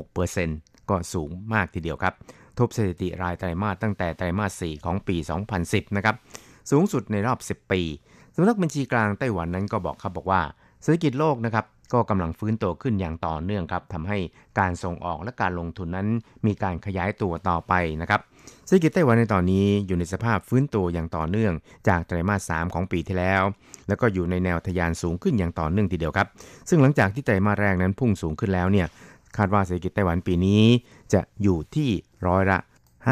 [0.10, 2.14] 8.16%ก็สูงมากทีเดียวครับ
[2.58, 5.16] ทบสถิติรายไตรมาสตั้งแต่ไตรมาส 4 ของปี
[5.58, 6.16] 2010 นะครับ
[6.72, 7.82] สูงสุดในรอบ 10 ปี
[8.36, 10.42] สำนักบัญชีกลางไต้หวันนั้นก็บอกครับบอกว่า
[10.82, 14.18] เศรษฐกิจโลกนะครับก็กำลังฟื้นตัวขึ้นอย่างต่อเนื่องครับทำให้
[14.60, 16.08] การส่งออกและการลงทุนนั้น
[16.46, 18.22] มีการขยายตัวต่อไปนะครับ
[18.66, 21.54] เศรษฐกิจไต้หวันในตอนนี้อยู่ในสภาพฟื้นตัวอย่างต่อเนื่อง
[21.88, 23.44] จากไตรมาส 3 ของปีที่แล้ว
[23.88, 26.28] แล้วก็อยู่ในแนวทะยานสูงขึ้นอย่างต่อเนื่องทีเดียวครับ
[26.70, 28.88] ซึ่งหลังจากที่ไตรมาสแรกนั้นพุ่งสูงขึ้นแล้วเนี่ย
[29.38, 30.64] คาดว่าเศรษฐกิจไต้หวันปีนี้
[31.14, 31.90] จะอยู่ที่
[32.28, 32.58] ร้อยละ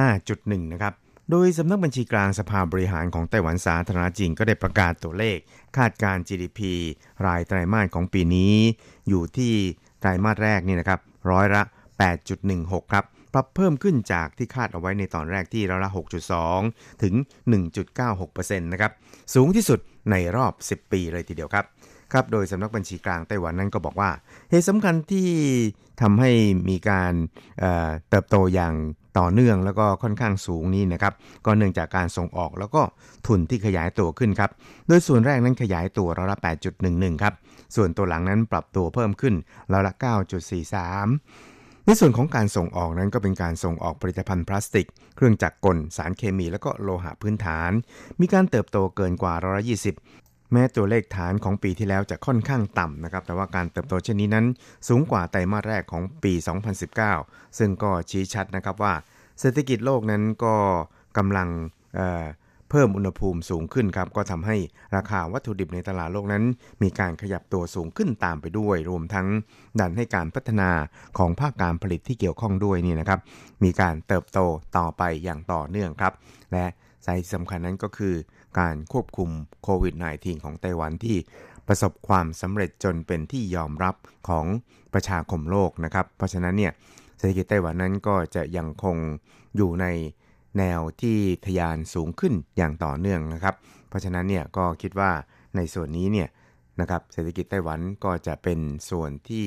[0.10, 0.94] 5.1 นะครับ
[1.32, 5.38] โดยสำนักบัญชีกลางสภาบริหารของไต้หวันสาธารณจีนก็ได้ประกาศตัวเลข
[5.78, 6.60] คาดการ GDP
[7.26, 8.54] รายไตรมาสของปีนี้
[9.10, 9.54] อยู่ที่
[10.00, 11.00] ไตรมาสแรกนี่นะครับ
[11.32, 11.62] ร้อยละ
[12.28, 13.04] 8.16 ครับ
[13.36, 15.92] ปรับเพิ่มขึ้นจากที่คาดเอาไว้ในตอนแรกที่ร้อยละ
[16.46, 17.14] 6.2 ถึง
[17.88, 18.92] 1.96%นะครับ
[19.34, 19.80] สูงที่สุด
[20.12, 21.66] ในรอบ 10 ปีเลยทีเดียวครับ
[22.14, 24.10] ครับ โดยสำนักบัญชีกลางไต้หวันนั้นก็บอกว่า
[24.50, 25.30] เหตุสำคัญที่
[26.02, 26.32] ทำให้
[26.70, 27.14] มีการ
[27.60, 28.74] เเติบโตอย่าง
[29.20, 31.14] ต่อเนื่องแล้วก็ค่อนข้างสูงนี้นะครับ
[31.46, 32.82] ก็เนื่องจากการส่งออกแล้วก็
[33.28, 34.52] ทุนที่ขยายตัวขึ้นครับ
[34.88, 36.38] โดยส่วนแรกนั้นขยายตัวร้อยละ
[36.80, 37.34] 8.11 ครับ
[37.76, 39.36] ส่วนตัวหลังนั้นปรับตัวเพิ่มขึ้น
[39.72, 41.55] ร้อยละ 9.43
[41.88, 47.72] ในส่วนของการส่งออกนั้นก็เป็นการส่งออกผลิตภัณฑ์พลาสติก เครื่องจักรกล สารเคมี และก็โลหะพื้นฐาน
[48.20, 49.96] มีการเติบโตเกินกว่าร้อยยี่สิบ
[50.52, 54.46] แม้ตัวเลขฐานของปีที่แล้วจะค่อนข้างต่ำนะครับ แต่ว่าการเติบโตเช่นนี้นั้น
[54.88, 56.34] สูงกว่าไตรมาสแรกของปี
[56.96, 58.94] 2019 ซึ่งก็ชี้ชัดนะครับว่า
[59.40, 60.56] เศรษฐกิจโลกนั้นก็
[61.18, 61.48] กำลัง
[61.96, 64.58] เพิ่มอุณหภูมิสูงขึ้นครับ ก็ทำให้
[64.96, 66.44] ราคาวัตถุดิบในตลาดโลกนั้น
[66.84, 69.28] มีการขยับตัวสูงขึ้นตามไปด้วย รวมทั้ง
[69.80, 70.70] ดันให้การพัฒนา
[71.18, 73.20] ของภาคการผลิตที่เกี่ยวข้องด้วยนี่นะครับ
[73.64, 74.40] มีการเติบโต
[74.78, 76.14] ต่อไปอย่างต่อเนื่องครับ
[76.52, 76.66] และ
[77.06, 78.16] สาเหตุสำคัญนั้นก็คือ
[78.60, 79.30] การควบคุม
[79.64, 81.18] โควิด -19 ของไต้หวันที่
[81.68, 83.96] ประสบความสำเร็จจนเป็นที่ยอมรับ
[84.30, 84.46] ของ
[84.94, 86.72] ประชาคมโลกนะครับ เพราะฉะนั้นเนี่ย
[87.18, 88.98] เศรษฐกิจไต้หวันนั้นก็จะยังคง
[89.56, 89.86] อยู่ใน
[90.58, 93.56] แนวที่ทยานสูงขึ้นอย่างต่อเนื่องนะครับ
[93.90, 95.12] เพราะฉะนั้นเนี่ยก็คิดว่า
[95.56, 96.30] ในส่วนนี้เนี่ย
[96.80, 99.46] นะครับเศรษฐกิจไต้หวันก็จะเป็นส่วนที่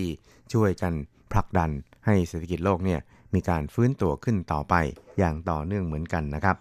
[0.52, 0.92] ช่วยกัน
[1.32, 1.70] ผลักดัน
[2.06, 3.00] ให้เศรษฐกิจโลกเนี่ย
[3.34, 4.74] มีการฟื้นตัวขึ้นต่อไป
[5.18, 6.56] อย่างต่อเนื่องเหมือนกันนะครับ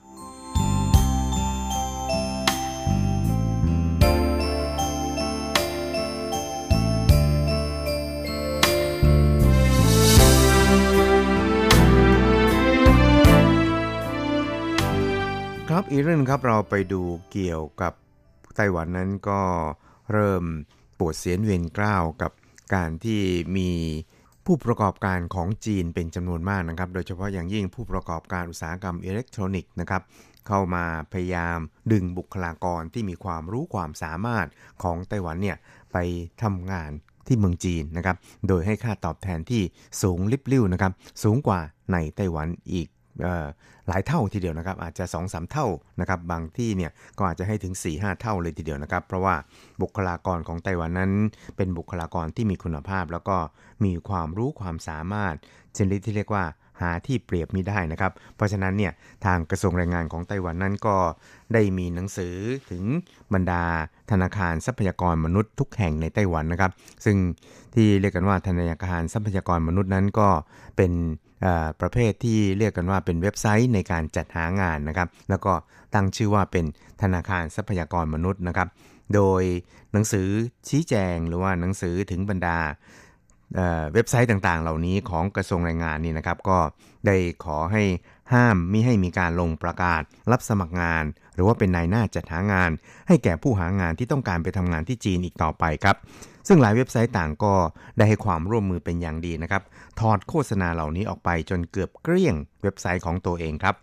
[15.80, 17.94] ครับอีกเรื่องครับเราไปดูเกี่ยวกับ
[18.56, 19.42] ไต้หวันนั้นก็
[20.12, 20.44] เริ่ม
[21.00, 22.32] ปวดเสียนเวียนกล้าวกับ
[22.76, 23.22] การที่
[23.58, 23.70] มี
[24.46, 30.02] ผู้ประกอบการของจีนเป็นจำนวนมากนะครับ โดยเฉพาะอย่างยิ่งผู้ประกอบการอุตสาหกรรมอิเล็กทรอนิกส์นะครับ
[30.48, 31.58] เข้ามาพยายาม
[31.92, 34.48] ดึงบุคลากรที่มีความรู้ความสามารถ
[34.84, 35.58] ของไต้หวันเนี่ย
[35.92, 35.98] ไป
[36.44, 36.92] ทำงาน
[37.28, 39.64] ที่เมืองจีนนะครับ โดยให้ค่าตอบแทนที่
[40.02, 40.92] สูงลิบลิ่วนะครับ
[41.24, 41.60] สูงกว่า
[41.92, 42.88] ในไต้หวันอีก
[43.88, 45.68] หลายเท่าทีเดียวนะครับ อาจจะ2อสเท่า
[46.00, 49.36] นะครับ บางที่เนี่ยก็อาจจะให้ถึง 4-5 เท่าเลยทีเดียวนะครับ เพราะว่า
[49.82, 51.12] บุคลากรของไต้หวันนั้น
[51.58, 53.38] เป็นบุคลากรที่มีคุณภาพ แล้วก็
[53.86, 55.36] มีความรู้ความสามารถ
[55.78, 56.44] ชนิดที่เรียกว่า
[56.82, 58.92] หาที่เปรียบมิได้นะครับ เพราะฉะนั้นเนี่ย
[59.26, 60.96] ทางกระทรวงแรงงานของไต้หวันนั้นก็
[61.54, 62.36] ได้มีหนังสือ
[62.72, 62.84] ถึง
[63.34, 63.64] บรรดา
[64.12, 66.72] ธนาคารทรัพยากรมนุษย์ทุกแห่งในไต้หวันนะครับ
[67.06, 67.18] ซึ่ง
[67.76, 70.30] ที่เรียกกันว่าธนาคารทรัพยากรมนุษย์นั้นก็
[70.78, 70.92] เป็น
[71.82, 75.54] ประเภทที่เรียกกันว่าเป็นเว็บไซต์ในการจัดหางานนะครับ แล้วก็
[75.94, 76.66] ตั้งชื่อว่าเป็น
[77.02, 78.68] ธนาคารทรัพยากรมนุษย์นะครับ
[79.16, 79.44] โดย
[79.94, 80.28] หนังสือ
[80.70, 82.58] ชี้แจงหรือว่าหนังสือถึงบรรดา
[83.94, 86.58] เว็บไซต์ต่างๆ เหล่านี้ของกระทรวงแรงงานนี่นะครับ ก็
[87.06, 87.84] ได้ขอให้
[88.34, 91.04] ห้ามมิให้มีการลงประกาศ รับสมัครงาน
[91.36, 92.72] หรือว่าเป็นนายหน้าจัดหางาน
[93.08, 95.98] ให้แก่ผู้หางานที่ต้องการไปทำงานที่จีนอีกต่อไปครับ
[96.48, 97.54] ซึ่งหลายเว็บไซต์ต่างก็
[97.98, 99.64] ได้ให้ความร่วมมือเป็นอย่างดีนะครับ
[100.00, 103.76] ถอดโฆษณาเหล่านี้ออกไปจนเกือบเกลี้ยงเว็บไซต์ของตัวเองครับ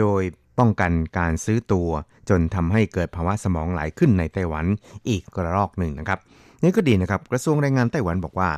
[0.00, 0.22] โดย
[0.58, 1.88] ป้องกันการซื้อตัว
[2.28, 4.66] จนทำให้เกิดภาวะสมองไหลขึ้นในไต้หวัน
[5.08, 6.18] อีกกระรอกหนึ่งนะครับ
[6.62, 8.50] นี่ก็ดีนะครับกระทรวงแรงงานไต้หวันบอกว่า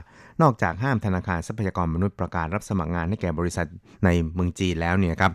[0.42, 3.66] นอกจากห้ามธนาคารทรัพยากรมนุษย์ประกาศรับสมัครงานให้แก่บริษัท
[4.04, 5.32] ในเมืองจีนแล้วเนี่ยครับ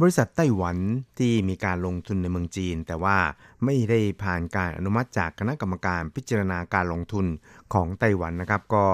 [0.00, 0.76] บริษัทไต้หวัน
[1.18, 3.16] ที่มีการลงทุนในเมืองจีน แต่ว่า
[3.64, 7.26] ไม่ได้ผ่านการอนุมัติจากคณะกรรมการพิจารณาการลงทุน
[7.74, 8.84] ของไต้หวันนะครับ ก็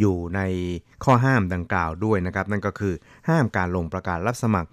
[0.00, 0.40] อยู่ใน
[1.04, 2.94] ข้อห้ามดังกล่าวด้วยนะครับ นั่นก็คือ
[3.28, 4.68] ห้ามการลงประกาศรับสมัคร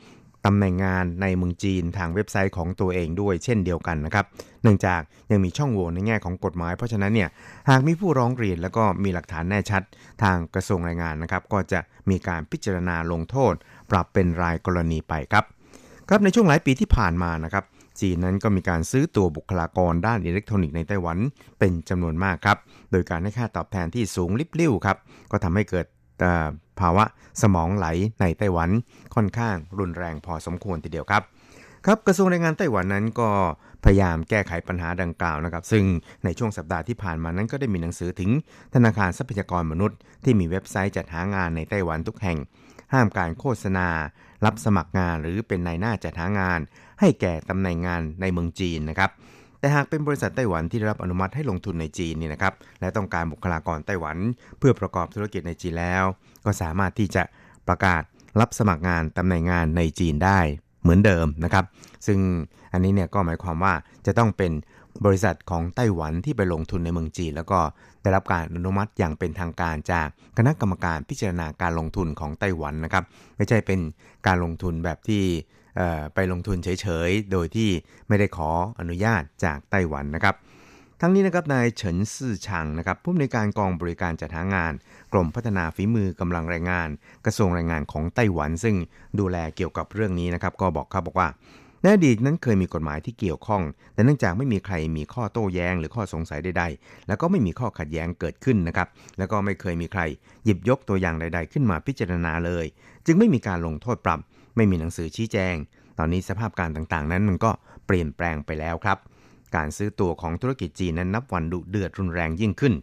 [0.46, 4.26] ตำแหน่งงานในเมืองจีนทางเว็บไซต์ของตัวเองด้วยเช่นเดียวกันนะครับ
[4.64, 5.02] เนื่องจาก
[5.32, 7.30] ยังมีช่องโหว่ในแง่ของกฎหมาย เพราะฉะนั้นเนี่ย
[7.70, 9.84] หากมีผู้ร้องเรียนแล้วก็มีหลักฐานแน่ชัด
[10.24, 13.54] ทางกระทรวงแรงงานนะครับ ก็จะมีการพิจารณาลงโทษ
[13.92, 15.46] ปรับเป็นรายกรณีไปครับ
[16.10, 17.66] ครับในช่วงหลายปีที่ผ่านมานะครับ
[18.02, 21.18] จีนนั้นก็มีการซื้อตัวบุคลากรด้านอิเล็กทรอนิกส์ในไต้หวัน
[21.60, 22.58] เป็นจำนวนมากครับ
[22.92, 24.98] โดยการให้ค่าตอบแทนที่สูงลิบลิ่วครับ
[25.32, 25.86] ก็ทำให้เกิด
[26.80, 27.06] ภาวะ
[27.42, 27.88] สมองไหล
[28.22, 28.70] ในไต้หวัน
[29.16, 31.24] ค่อนข้างรุนแรงพอสมควรทีเดียวครับ
[31.86, 33.30] ครับกระทรวงแรงงานไต้หวันนั้นก็
[33.84, 35.84] พยายามแก้ไขปัญหาดังกล่าวนะครับ ซึ่ง
[36.24, 38.32] ในช่วงสัปดาห์ที่ผ่านมานั้นก็ได้มีหนังสือถึง
[38.76, 42.38] ธนาคารทรัพยากรมนุษย์ ที่มีเว็บไซต์จัดหางานในไต้หวันทุกแห่ง
[42.94, 43.88] ห้ามการโฆษณา
[44.46, 46.60] รับสมัครงานหรือเป็นนายหน้าจัดหางาน
[47.00, 49.12] ให้แก่ตำแหน่งงานในเมืองจีนนะครับ
[49.62, 54.18] แต่หากเป็นบริษัทไต้หวันที่ได้รับอนุมัติให้ลงทุนในจีนนี่นะครับ และต้องการบุคลากรไต้หวัน
[54.60, 56.04] เพื่อประกอบธุรกิจในจีนแล้ว
[56.46, 57.24] ก็สามารถที่จะ
[57.68, 58.02] ประกาศ
[58.40, 60.40] รับสมัครงานตำแหน่งงานในจีนได้
[60.82, 61.66] เหมือนเดิมนะครับ
[62.08, 62.20] ซึ่ง
[62.74, 63.74] อันนี้เนี่ยก็หมายความว่า
[64.06, 64.52] จะต้องเป็น
[65.06, 67.60] บริษัทของไต้หวันที่ไปลงทุนในเมืองจีน แล้วก็
[68.02, 73.04] ได้รับการอนุมัติอย่างเป็นทางการจากคณะกรรมการพิจารณาการลงทุนของไต้หวันนะครับ
[73.38, 73.80] ไม่ใช่เป็น
[74.28, 75.24] การลงทุนแบบที่
[76.14, 77.70] ไปลงทุนเฉยๆ โดยที่
[78.08, 80.36] ไม่ได้ขออนุญาตจากไต้หวันนะครับ
[81.02, 84.74] ทั้งนี้นะครับนายเฉินซื่อชังนะครับผู้อำนวยการกองบริการจัดหางาน
[85.14, 86.90] กรมพัฒนาฝีมือกำลังแรงงาน
[87.26, 88.76] กระทรวงแรงงานของไต้หวัน ซึ่ง
[89.20, 91.28] ดูแลเกี่ยวกับเรื่องนี้นะครับก็บอกครับบอกว่า
[91.82, 93.62] ในอดีตนั้นเคยมีกฎหมายที่เกี่ยวข้อง
[93.94, 100.02] แต่เนื่องจากไม่มีใครมีข้อโต้แย้งหรือข้อสงสัยใดๆ แล้วก็ไม่มีข้อขัดแย้งเกิดขึ้นนะครับ แล้วก็ไม่เคยมีใคร
[100.46, 102.66] หยิบยกตัวอย่างใด ๆ ขึ้นมาพิจารณาเลย
[103.06, 104.20] จึงไม่มีการลงโทษปรับ
[104.56, 105.56] ไม่มีหนังสือชี้แจง
[105.98, 107.52] ตอนนี้สภาพการต่างๆ นั้นมันก็
[107.86, 108.98] เปลี่ยนแปลงไปแล้วครับ
[109.56, 112.74] การซื้อตัวของธุรกิจจีนนั้นนับวันดุเดือดรุนแรงยิ่งขึ้น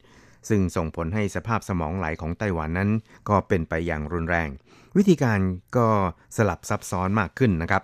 [0.48, 2.90] ซึ่งส่งผลให้สภาพสมองไหลของไต้หวันนั้น
[3.28, 4.48] ก็เป็นไปอย่างรุนแรง
[4.96, 5.38] วิธีการ
[5.76, 5.88] ก็
[6.36, 7.82] สลับซับซ้อนมากขึ้นนะครับ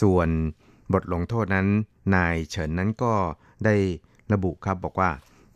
[0.00, 0.28] ส่วน
[0.92, 1.66] บทลงโทษนั้น
[2.14, 3.14] นายเฉินนั้นก็
[3.64, 3.74] ได้
[4.32, 5.10] ระบุครับบอกว่า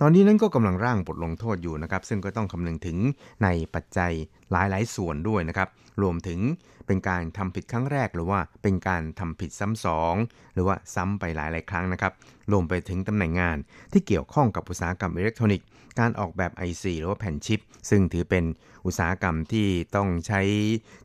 [0.04, 2.98] ตอนนี้นั้นก็กำลังร่างบทลงโทษอยู่นะครับ ซึ่งก็ต้องคำนึงถึง
[3.42, 4.12] ในปัจจัย
[4.50, 5.68] หลายๆ ส่วนด้วยนะครับ
[6.02, 6.40] รวมถึง
[6.86, 10.14] เป็นการทำผิดครั้งแรกหรือว่าเป็นการทำผิดซ้ำสอง
[10.54, 12.12] หรือว่าซ้ำไปหลายๆ ครั้งนะครับ
[12.52, 13.56] รวมไปถึงตำแหน่งงาน
[13.92, 15.66] ที่เกี่ยวข้องกับอุตสาหกรรมอิเล็กทรอนิกส์
[16.00, 18.44] การออกแบบ IC หรือว่าแผ่นชิป ซึ่งถือเป็น
[18.87, 20.40] อุตสาหกรรมที่ต้องใช้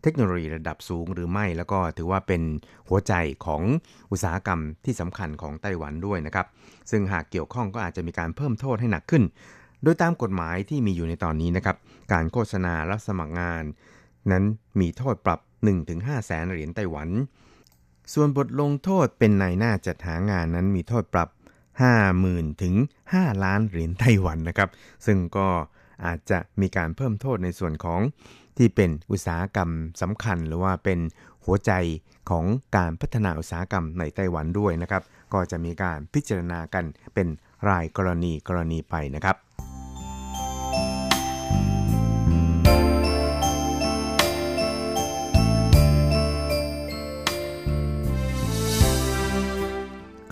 [0.01, 2.41] เทคโนโลยีระดับสูงหรือไม่ แล้วก็ถือว่าเป็น
[2.89, 3.13] หัวใจ
[3.45, 3.63] ของ
[4.11, 6.47] อุตสาหกรรมที่สำคัญของไต้หวันด้วยนะครับ
[6.91, 9.23] ซึ่งหากเกี่ยวข้องก็อาจจะมีการเพิ่มโทษให้หนักขึ้น
[9.83, 11.77] โดยตามกฎหมายที่มีอยู่ในตอนนี้นะครับ
[12.13, 13.63] การโฆษณารับสมัครงาน
[14.31, 14.43] นั้น
[14.79, 15.39] มีโทษปรับ
[15.83, 17.09] 1-5แสนเหรียญไต้หวัน
[18.13, 21.29] ส่วนบทลงโทษเป็นนายหน้าจัดหางานนั้นมีโทษปรับ
[21.85, 22.75] 50,000 ถึง
[23.09, 24.69] 5 ล้านเหรียญไต้หวันนะครับ
[25.05, 25.47] ซึ่งก็
[26.05, 28.01] อาจจะมีการเพิ่มโทษในส่วนของ
[28.57, 29.69] ที่เป็นอุตสาหกรรม
[30.01, 30.99] สำคัญ หรือว่าเป็น
[31.45, 31.71] หัวใจ
[32.29, 32.45] ของ
[32.77, 37.27] การพัฒนาอุตสาหกรรมในไต้หวันด้วยนะครับ ก็จะมีการพิจารณากันเป็น
[37.69, 39.35] รายกรณีกรณีไปนะครับ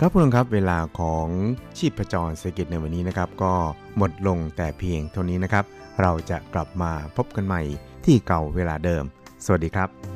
[0.00, 1.28] ครับผู้ชมครับเวลาของ
[1.78, 3.52] ชีพจรเศรษฐกิจในวันนี้นะครับ ก็
[3.96, 5.64] หมดลงแต่เพียงเท่านี้นะครับ
[6.02, 7.62] เราจะกลับมาพบกันใหม่
[8.04, 9.04] ที่เก่าเวลาเดิม
[9.44, 10.15] สวัสดีครับ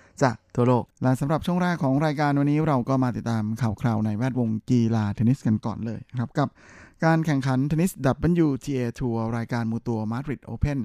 [0.23, 6.49] จากทั่วโลก และสำหรับช่วงแรกของรายการวันนี้เราก็มาติดตามข่าวคราวในแวดวงกีฬาเทนนิสกันก่อนเลยครับกับ
[7.05, 7.91] การแข่งขันเทนนิส
[8.45, 10.79] WTA ทัวร์รายการมูตัวมาดริดโอเพน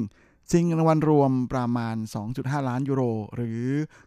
[0.00, 1.96] 2021ชิงรางวัลรวมประมาณ
[2.32, 3.02] 2.5 ล้านยูโร
[3.34, 3.60] หรือ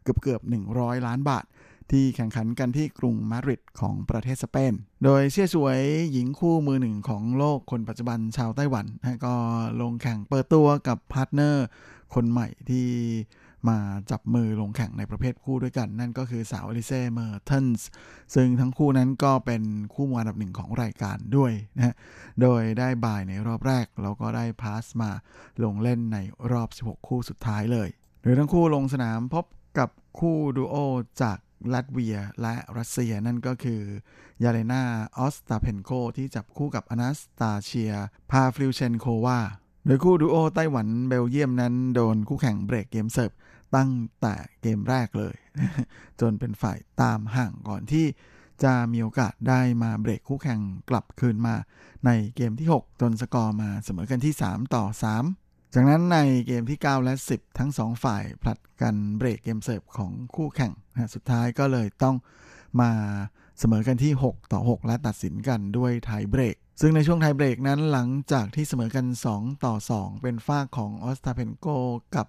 [0.04, 0.42] เกือบเกือบ
[0.74, 1.46] 100 ล้านบาท
[1.92, 5.80] ที่แข่งขันกันที่กรุงมาดริดของประเทศสเปน โดยเชี่ยสวย
[6.12, 8.86] หญิงคู่มือหนึ่งของโลกคนปัจจุบันชาวไต้หวัน
[9.26, 9.34] ก็
[9.82, 11.66] ลงแข่งเปิดตัวกับ partner
[12.14, 12.88] คนใหม่ที่
[13.70, 13.78] มา
[14.12, 17.88] จับมือลงแข่งในประเภทคู่ด้วยกัน นั่นก็คือสาวอลิเซ่เมอร์เทนส์
[18.36, 21.96] ซึ่งทั้งคู่นั้นก็เป็นคู่มืออันดับหนึ่งของรายการด้วยนะ
[22.42, 25.12] โดยได้ bye ในรอบแรก แล้วก็ได้ pass มา
[25.64, 26.18] ลงเล่นใน
[26.52, 27.90] รอบ 16 คู่สุดท้ายเลย
[28.22, 29.46] โดยทั้งคู่ลงสนามพบ
[29.78, 29.90] กับ
[30.20, 30.76] คู่ดูโอ
[31.22, 31.38] จาก
[31.74, 33.82] ลัตเวียและรัสเซียนั่นก็คือ
[34.44, 34.84] ยาเลนา
[35.18, 37.94] ออสตาเพนโกที่จับคู่กับอนาสตาเชีย
[38.32, 39.40] พาฟลิวเชนโควา
[39.86, 43.32] โดยคู่ดูโอไต้หวันเบลเยียมนั้นโดนคู่แข่งเบรกเกมเสิร์ฟ
[43.76, 45.36] ตั้งแต่เกมแรกเลย
[46.22, 48.06] จนเป็นฝ่ายตามห่างก่อนที่
[48.64, 51.56] จะมีโอกาสได้มาเบรกคู่แข่งกลับคืนมา
[52.06, 54.86] ในเกมที่ 6 จนสกอร์มาเสมอกันที่ 3 ต่อ
[55.30, 62.16] 3 จากนั้นในเกมที่ 9 และ 10 ทั้ง 2 ฝ่ายผลัดกันเบรกเกมเสิร์ฟของคู่แข่งนะสุดท้ายก็เลยต้อง
[62.82, 62.92] มา
[63.60, 71.68] เสมอกันที่ 6 ต่อ 6 และตัดสินกันด้วยไทยเบรก ซึ่งในช่วงไทยเบรกนั้นหลังจากที่เสมอกัน 2 ต่อ 2 เป็นฝ่ายของออสตาเพนโก
[72.16, 72.28] กับ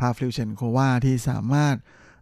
[0.00, 1.76] พาฟลิวเชนโควาที่สามารถ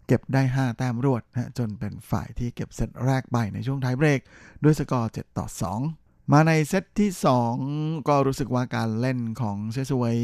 [0.06, 4.20] เก็บได้ 5 แต้มรวดนะจนเป็นฝ่ายที่เก็บเซตแรกไปในช่วงท้ายเบรก
[4.64, 5.46] ด้วยสกอร์ 7 ต่อ
[5.90, 7.10] 2 มาในเซตที่
[7.60, 10.16] 2 ก็รู้สึกว่าการเล่นของเชสวย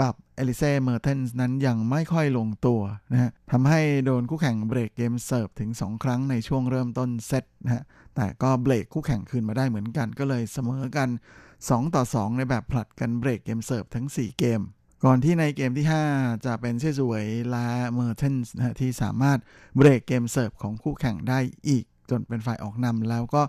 [0.00, 2.80] กับเอลิเซ่เมอร์เทนส์นั้นยังไม่ค่อยลงตัว
[3.12, 7.82] นะฮะทำให้โดนคู่แข่งเบรกเกมเสิร์ฟถึง 2 ครั้งในช่วงเริ่มต้นเซตนะฮะ
[8.16, 11.08] แต่ก็เบรกคู่แข่งคืนมาได้เหมือนกัน ก็เลยเสมอกัน
[11.52, 14.60] 2 ต่อ 2 ในแบบผลัดกันเบรกเกมเสิร์ฟทั้ง 4 เกม
[15.04, 19.38] ก่อนที่ในเกมที่ 5 จะเป็นเชสวยและเมอร์เทนส์นะที่สามารถ
[19.76, 23.42] เบรกเกมเสิร์ฟของคู่แข่งได้อีก จนเป็นฝ่ายออกนำแล้วก็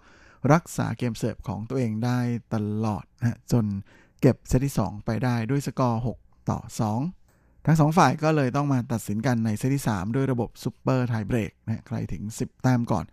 [0.54, 2.20] รักษาเกมเสิร์ฟของตัวเองได้
[2.54, 3.66] ตลอดนะจน
[4.22, 6.60] เก็บเซตที่ 2 ไปได้ด้วยสกอร์ 6 ต่อ
[7.10, 13.06] 2 ทั้งสองฝ่ายก็เลยต้องมาตัดสินกันในเซตที่ 3 ด้วยระบบซูเปอร์ไทเบรกนะใครถึง 10 แต้มก่อน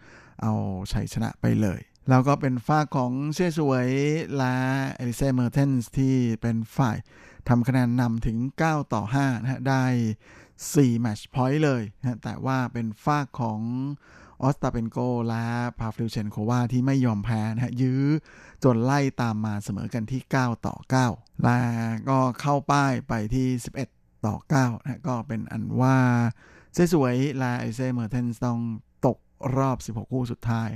[0.42, 0.52] เอา
[0.92, 4.54] ชัยชนะไปเลย แล้วก็เป็นฝั่งของเซี่ยซูเหวยและ
[4.94, 6.96] เอลิเซ่เมอร์เทนส์ที่เป็นฝ่าย
[7.48, 9.84] ทำคะแนนนำถึง 9 ต่อ5นะฮะได้
[10.42, 13.60] 4 แมตช์พอยต์เลยนะแต่ว่าเป็นฝั่งของ
[14.42, 15.44] ออสตาเปนโกและ
[15.78, 18.02] พาฟลิวเชนโควาที่ไม่ยอมแพ้นะฮะยื้อ
[18.64, 20.76] จนไล่ตามมาเสมอกันที่ 9 ต่อ
[21.10, 21.58] 9 และ
[22.08, 23.46] ก็เข้าป้ายไปที่
[23.88, 25.98] 11 ต่อ9นะก็เป็นอันว่า
[26.74, 28.58] เซี่ยซูเหวยและเอลิเซ่เมอร์เทนส์ต้อง
[29.06, 29.18] ตก
[29.56, 30.70] รอบ 16 คู่สุดท้าย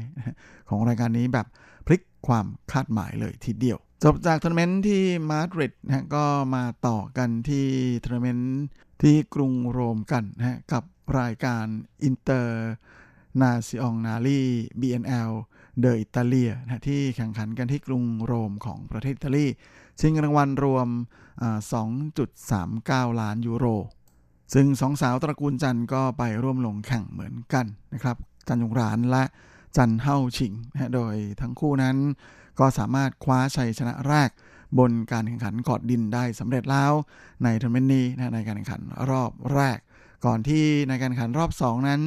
[0.69, 1.47] ของรายการนี้แบบ
[1.87, 7.67] พลิก ความคาดหมายเลยทีเดียว จบจากทัวร์นาเมนต์ที่มาดริดนะก็มาต่อกันที่
[8.05, 8.55] ทัวร์นาเมนต์
[9.03, 10.85] ที่กรุงโรมกันนะกับ
[11.19, 11.65] รายการ
[12.03, 12.55] อินเตอร์
[13.41, 14.41] นาซิองนาลี
[14.81, 15.31] BNL
[15.81, 19.47] d'Italia นะที่แข่งขันกันที่กรุงโรมของประเทศอิตาลี
[20.01, 20.89] ชิงรางวัลรวม
[22.23, 23.67] 2.39 ล้านยูโร
[24.55, 28.17] ซึ่งสองสาวตระกูลจันก็ไปร่วมลงแข่งเหมือนกันนะครับ
[28.49, 29.25] จันหย่งหรานและ
[29.77, 31.97] จันเฮ่าชิงนะโดยทั้งคู่นั้น
[32.59, 34.31] ก็สามารถคว้าชัยชนะแรก
[34.79, 36.93] บนการแข่งขันคอร์ตดินได้สำเร็จแล้ว
[37.45, 39.79] ในทัวร์นาเมนต์นี้นะในการแข่งขันรอบแรก
[40.25, 42.01] ก่อนที่ในการแข่งขันรอบ 2 นั้น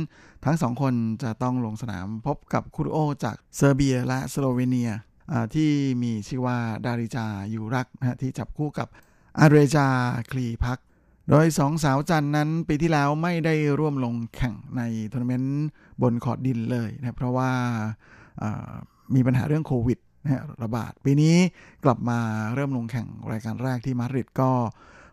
[0.45, 4.91] ทั้งสองคนจะต้องลงสนามพบกับคู่จากเซอร์เบียและสโลเวเนีย
[5.55, 5.69] ที่
[6.03, 8.87] มีชื่อว่าดาริจายูรักนะที่จับคู่กับ
[9.39, 9.87] อันเดรจา
[10.31, 10.77] คลีพัช
[11.29, 15.65] โดยสองสาวจันนั้นปีที่แล้วไม่ได้ร่วมลงแข่งในทัวร์นาเมนต์
[16.01, 17.51] บนคอร์ตดินเลยนะเพราะว่า
[19.15, 21.35] มีปัญหาเรื่องโควิดนะระบาด ปีนี้
[21.83, 22.19] กลับมา
[22.55, 24.51] เริ่มลงแข่งรายการแรกที่มาดริดก็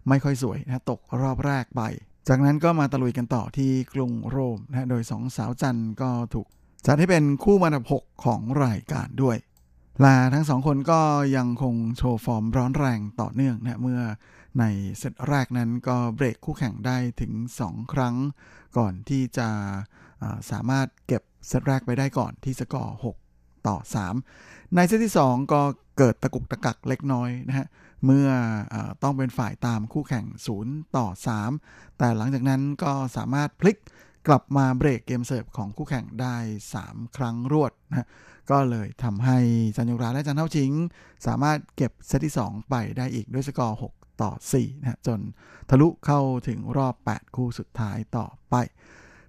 [0.08, 1.82] ไม่ค่อยสวยนะตกรอบแรกไป
[2.28, 6.46] จากนั้นก็มาตะลุยกันต่อที่กรุงโรมนะโดยสองสาวจันก็ถูก
[6.86, 9.36] จัดให้เป็นคู่มาดับ6ของรายการด้วย
[10.04, 11.00] ลาทั้งสองคนก็
[11.36, 14.00] ยังคงโชว์ฟอร์มร้อนแรงต่อเนื่องนะเมื่อ
[14.58, 14.64] ใน
[14.98, 17.32] เซตแรกนั้นก็เบรกคู่แข่งได้ถึง
[17.64, 18.14] 2 ครั้ง
[18.78, 19.48] ก่อนที่จะ
[20.50, 22.96] สามารถเก็บเซตแรกไปได้ก่อนที่สกอร์
[23.32, 23.76] 6 ต่อ
[24.24, 25.60] 3 ในเซตที่ 2 ก็
[25.98, 27.66] เกิดตะกุกตะกักเล็กน้อยนะฮะ
[28.04, 30.26] เมื่อต้องเป็นฝ่ายตามคู่แข่ง
[30.60, 31.08] 0 ต่อ
[31.52, 33.78] 3 แต่หลังจากนั้นก็สามารถพลิก
[34.28, 36.36] กลับมาเบรกเกมเสิร์ฟของคู่แข่งได้
[36.76, 38.08] 3 ครั้งรวดนะ
[38.50, 39.38] ก็เลยทำให้
[39.76, 40.70] จันหย่งหรานและจันเฮ่าชิง
[41.26, 45.20] สามารถเก็บเซตที่ 2 ไปได้อีกด้วยสกอร์ 6 ต่อ4นะจน
[45.70, 48.54] ทะลุเข้าถึงรอบ 8 คู่สุดท้ายต่อไป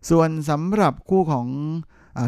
[0.10, 1.48] ส่วนสำหรับคู่ของ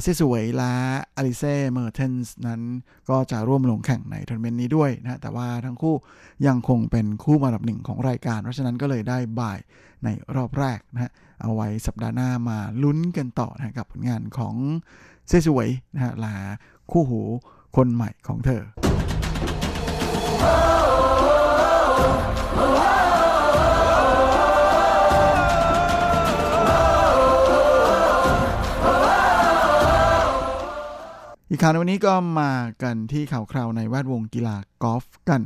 [0.02, 2.62] เซี่ยซูเหวยและเอลิเซ่เมอร์เทนส์นั้น
[3.10, 5.96] ก็จะร่วมลงแข่งในทัวร์นาเมนต์นี้ด้วยนะแต่ว่าทั้งคู่
[6.48, 9.60] ยังคงเป็นคู่มาดับหนึ่งของรายการ เพราะฉะนั้นก็เลยได้บ่าย
[10.04, 11.12] ในรอบแรกนะฮะ
[11.42, 14.56] เอาไว้สัปดาห์หน้ามาลุ้นกันต่อนะกับผลงานของ
[15.28, 16.36] เซสวยนะฮะลา
[16.92, 17.22] คู่หู
[17.76, 18.62] คนใหม่ของเธอ
[31.66, 32.54] ข่าวในวันนี้ก็มา
[32.84, 35.42] กันที่ข่าวคราวในแวดวงกีฬากอล์ฟกัน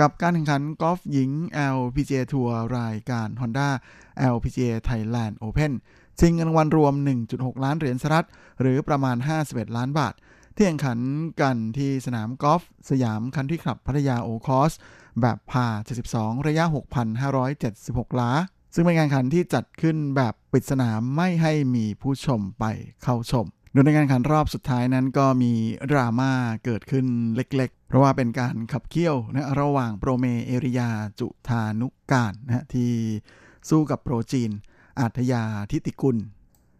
[0.00, 1.30] กับการแข่งขันกอล์ฟหญิง
[1.76, 3.68] LPGA ทัวร์รายการ Honda
[4.34, 5.72] LPGA Thailand Open
[6.18, 6.94] ชิงเงินรางวัลรวม
[7.28, 8.26] 1.6 ล้านเหรียญสหรัฐ
[8.60, 9.16] หรือประมาณ
[9.46, 10.14] 51 ล้านบาท
[10.56, 10.98] ที่แข่งขัน
[11.40, 14.72] กันที่สนามกอล์ฟสยามคันที่ขับพัทยาโอคอส
[15.20, 15.66] แบบพา
[16.06, 16.64] 72 ระยะ
[17.42, 18.32] 6,576 ล้า
[18.74, 22.64] ซึ่งเป็นงานขันที่จัดขึ้นแบบปิดสนามไม่ให้มีผู้ชมไป
[23.04, 25.52] เข้าชม โดยในการแข่งขันรอบสุดท้ายนั้นก็มี
[25.90, 26.32] ดราม่า
[26.64, 27.06] เกิดขึ้น
[27.36, 32.92] เล็กๆ เพราะว่าเป็นการขับเคี่ยวนะระหว่างโปรเมเอรียาจุฑานุกาลนะที่
[33.68, 34.50] สู้กับโปรจีน
[35.00, 36.16] อาฒยาฐิติกุล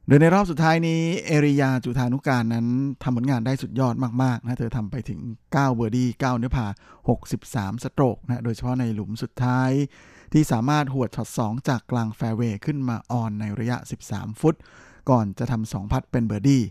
[0.07, 2.67] โดยในรอบสุดท้ายนี้เอรียาจุฑานุกาลนั้น
[3.03, 6.67] ทำผลงานได้สุดยอดมากๆนะเธอทำไปถึง 9 เบอร์ดี้9อันเดอร์พาร์
[7.25, 9.71] 63 สโตรกนะโดยเฉพาะในหลุมสุดท้าย
[10.33, 13.77] ที่สามารถหวดช็อต2 จากกลางแฟร์เวย์ขึ้นมาออนในระยะ
[14.09, 14.55] 13 ฟุต
[15.11, 16.63] ก่อนจะทำสองพัตต์เป็นเบอร์ดี้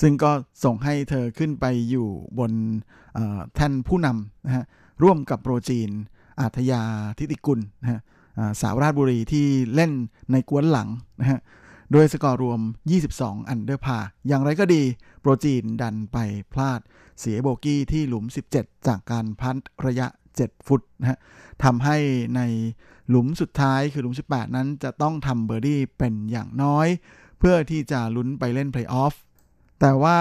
[0.00, 0.30] ซึ่งก็
[0.64, 2.52] ส่งให้เธอขึ้นไปอยู่บน
[3.54, 4.64] แท่นผู้นำนะฮะ
[5.02, 5.90] ร่วมกับโปรจีน
[6.40, 6.82] อาฒยา
[7.18, 8.00] ฐิติกุลนะฮะ
[8.60, 9.92] สาวราชบุรีที่เล่น
[10.32, 10.88] ในก๊วนหลัง
[11.20, 11.40] นะฮะ
[11.92, 12.60] โดยสกอร์รวม
[13.04, 14.82] 22 อันเดอร์พาร์ อย่างไรก็ดี
[15.20, 16.18] โปรจีนดันไป
[16.52, 16.80] พลาด
[17.20, 18.24] เสียโบกี้ที่หลุม
[18.56, 19.56] 17 จากการพัตต์
[19.86, 20.06] ระยะ
[20.38, 21.18] 7 ฟุตนะฮะ
[21.64, 21.96] ทำให้
[22.36, 22.40] ใน
[23.08, 26.88] หลุมสุดท้ายคือหลุม 18 นั้นจะต้องทำเบอร์ดี้เป็นอย่างน้อย
[27.38, 29.14] เพื่อที่จะลุ้นไปเล่นเพลย์ออฟ
[29.80, 30.18] แต่ว่า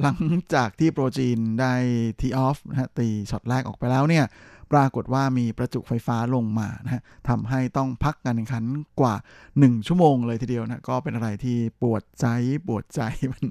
[0.00, 0.18] หลัง
[0.54, 1.74] จากที่โปรจีนได้
[2.20, 4.26] ทีออฟนะฮะตีช็อตแรกออกไปแล้วเนี่ย
[4.72, 8.64] ปรากฏว่ามีประจุไฟฟ้าลงมานะฮะทำให้ต้องพักการแข่งขัน
[9.00, 9.14] กว่า
[9.50, 12.26] 1 ชั่วโมงเลยทีเดียวนะก็เป็นอะไรที่ปวดใจ
[12.68, 13.00] ปวดใจ
[13.32, 13.44] มัน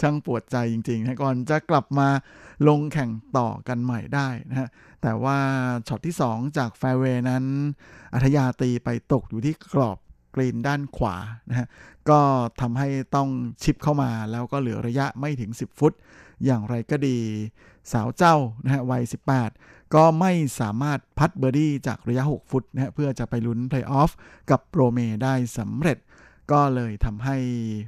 [0.00, 2.08] ช่างปวดใจจริงๆนะก่อนจะกลับมา
[2.68, 4.68] ลงแข่งต่อกันใหม่ได้นะฮะ
[5.02, 5.38] แต่ว่า
[5.88, 7.44] ช็อตที่ 2 จากแฟร์เวย์นั้น
[8.14, 9.98] อาฒยาตีไปตกอยู่ที่กรอบ
[10.36, 11.16] กรีนด้านขวา
[11.48, 11.66] นะฮะ
[12.10, 12.20] ก็
[12.60, 13.28] ทำให้ต้อง
[13.62, 15.92] ชิปเข้ามาแล้วก็เหลือระยะไม่ถึง 10 ฟุต
[16.44, 17.18] อย่างไรก็ดี
[17.92, 19.02] สาวเจ้านะฮะวัย
[19.48, 24.10] 18 ก็ไม่สามารถพัตต์เบอร์ดี้จากระยะ 6 ฟุตนะฮะเพื่อจะไปลุ้นเพลย์ออฟ
[24.50, 25.98] กับโปรเมได้สำเร็จ
[26.52, 27.36] ก็เลยทำให้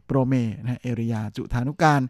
[0.07, 2.01] โปรเมนะฮะเอริยาจุธานุการ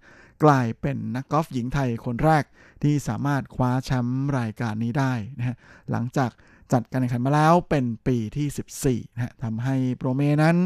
[0.45, 2.45] กลายเป็นนักกอล์ฟหญิงไทยคนแรก
[2.83, 5.57] ที่สามารถคว้าแชมป์รายการนี้ได้นะฮะ
[5.91, 6.31] หลังจาก
[6.73, 10.57] จัดการแข่งขันมาแล้วเป็นปีที่ 14นะฮะทำให้โปรเมนั้น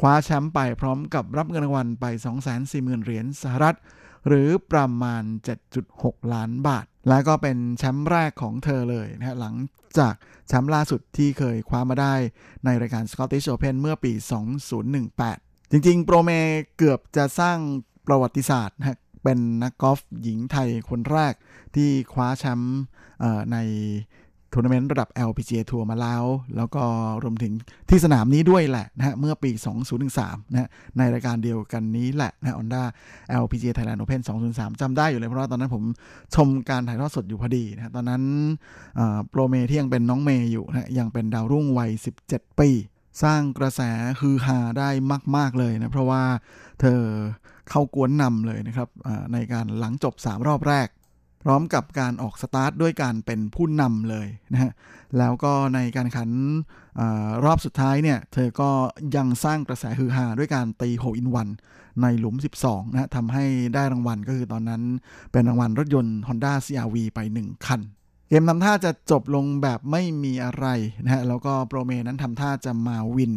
[0.00, 2.04] คว้าแชมป์ไปพร้อมกับรับเงินรางวัลไป
[2.54, 3.76] 240,000 เหรียญสหรัฐ
[4.28, 5.22] หรือประมาณ
[5.78, 9.54] 7.6 ล้านบาท และก็เป็นแชมป์แรกของเธอเลยนะฮะหลัง
[9.98, 10.14] จาก
[10.48, 12.14] แชมป์ล่าสุดที่เคยคว้ามาได้
[12.64, 14.12] ในรายการ Scottish Open เมื่อปี
[14.92, 16.30] 2018 จริงๆ โปรเม
[16.78, 17.58] เกือบจะสร้าง
[18.06, 21.34] ประวัติศาสตร์นะเป็นนักกอล์ฟหญิงไทยคนแรก
[21.74, 22.78] ที่คว้าแชมป์
[23.52, 23.58] ใน
[24.54, 26.24] ทัวร์นาเมนต์ระดับ LPGA ทัวร์มาแล้ว
[26.56, 26.82] แล้วก็
[27.22, 27.52] รวมถึง
[27.90, 29.50] ที่สนามนี้ด้วยแหละนะฮะเมื่อปี
[30.02, 32.82] 2013นะฮะในรายการเดียวกันนี้แหละนะ Honda
[33.42, 35.82] LPGA Thailand Open 2003จำได้อยู่เลยเพราะว่าตอนนั้นผม
[36.34, 38.22] ชมการถ่ายทอดสดอยู่พอดีนะตอนนั้น
[39.30, 41.90] โปรเมที่ยังเป็นน้องเมย์อยู่นะยังเป็นดาวรุ่งวัย
[42.26, 42.70] 17 ปี
[43.22, 43.80] สร้างกระแส
[44.20, 44.90] ฮือฮาได้
[45.36, 46.22] มาก ๆ เลยนะเพราะว่า
[46.80, 47.00] เธอ
[47.70, 48.88] เข้ากวนนำเลยนะครับ
[49.32, 50.88] ในการหลังจบ 3 รอบแรก
[51.44, 54.72] พร้อมกับการออกสตาร์ทด้วยการเป็นผู้นำเลยนะฮะ
[55.18, 56.30] แล้วก็ในการขัน
[57.00, 57.02] อ
[57.44, 58.70] รอบสุดท้ายเนี่ย เธอก็
[59.16, 61.48] ยังสร้างกระแสฮือฮาด้วยการตีโฮอินวัน
[62.02, 64.82] ในหลุม 12นะทำให้ได้รางวัลก็คือตอนนั้น
[65.32, 67.80] เป็นรางวัลรถยนต์ Honda CRV ไป 1 คัน
[68.28, 70.66] เกมทำท่าจะจบลงแบบไม่มีอะไร
[71.04, 73.32] นะฮะแล้วก็โปรเมนั้นทำท่าจะมาวิน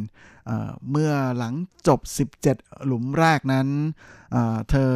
[0.45, 1.53] เมื่อหลัง
[1.87, 1.99] จบ
[2.45, 3.67] 17 หลุมแรกนั้น
[4.31, 4.91] เธอ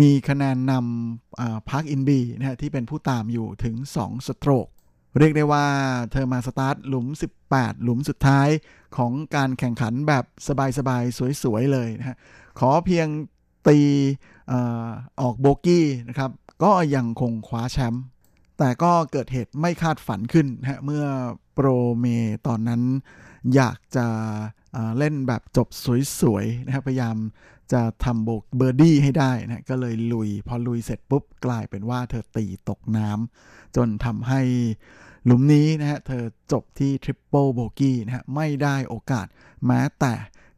[0.00, 4.66] มีคะแนนนำพาร์คอินบีนะฮะที่เป็นผู้ตามอยู่ถึง 2 สโตรก
[5.18, 5.66] เรียกได้ว่า
[6.12, 7.06] เธอมาสตาร์ทหลุม
[7.46, 8.48] 18 หลุมสุดท้าย
[8.96, 10.24] ของการแข่งขันแบบ
[10.78, 12.16] สบายๆ สวยๆ เลยนะฮะ
[12.58, 13.08] ขอเพียง
[13.68, 14.54] ตี
[15.20, 16.30] ออกโบกี้นะครับ
[16.62, 18.04] ก็ยังคงคว้าแชมป์
[18.58, 21.04] แต่ก็เกิดเหตุไม่คาดฝันขึ้นนะฮะเมื่อ
[21.54, 21.68] โปร
[21.98, 22.06] เม
[22.46, 22.82] ตอนนั้น
[23.54, 24.06] อยากจะ
[24.98, 25.68] เล่นแบบจบ
[26.20, 27.16] สวยๆนะครับพยายาม
[27.72, 34.40] จะทำโบกเบอร์ดี้ให้ได้นะก็เลยลุย พอลุยเสร็จปุ๊บกลายเป็นว่าเธอตีตกน้ำจนทำให้
[35.24, 39.26] หลุมนี้นะฮะเธอจบที่ทริปเปิลโบกี้นะฮะไม่ได้โอกาส
[39.66, 40.12] แม้แต่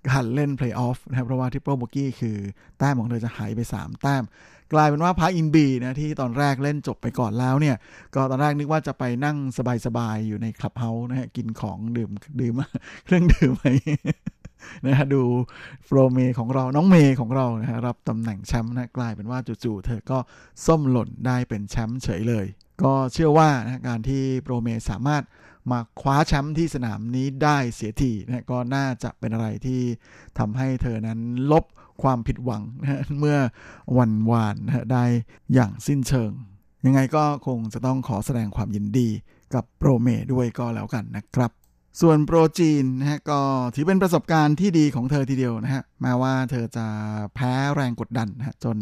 [0.09, 2.37] การเล่นเพลย์ออฟนะครับเพราะว่าทริปเปิลโบกี้คือ
[2.79, 4.25] แต้มของเธอจะหายไป 3 แต้ม
[4.73, 7.77] กลายเป็นว่าพัคอินบีนะที่ตอนแรกเล่นจบไปก่อนแล้วเนี่ย
[8.15, 9.37] ก็ตอนแรกนึกว่าจะไปนั่ง
[9.87, 12.11] สบายๆ อยู่ในคลับเฮาส์นะฮะกินของดื่ม
[12.41, 12.55] ดื่ม
[13.05, 13.65] เครื่องดื่มไป
[14.87, 15.23] นะฮะดู
[15.87, 20.19] โปรเมของเราน้องเมย์ของเรานะฮะรับตำแหน่งแชมป์นะกลายเป็นว่าจู่ๆเธอก็
[20.67, 22.47] ส้มหล่นได้เป็นแชมป์เฉยเลย
[22.83, 25.23] ก็เชื่อว่านะการที่โปรเมสามารถ
[25.71, 29.81] มาคว้าแชมป์ที่สนามนี้ได้เสียทีนะก็น่าจะเป็นอะไรที่
[30.39, 31.65] ทำให้เธอนั้นลบ
[32.03, 33.39] ความผิดหวังนะเมื่อ
[33.99, 35.05] วันวานนะได้
[35.55, 36.31] อย่างสิ้นเชิง
[36.87, 39.09] ยังไงก็คงจะต้องขอแสดงความยินดี
[39.55, 41.51] กับโปรเมด้วยก็แล้วกันนะครับ
[42.01, 43.41] ส่วนโปรจีนนะฮะก็
[43.75, 46.87] ถือเป็นประสบการณ์ที่ดีของเธอทีเดียวนะฮะแม้ว่าเธอจะ
[47.35, 48.77] แพ้แรงกดดันนะฮะจน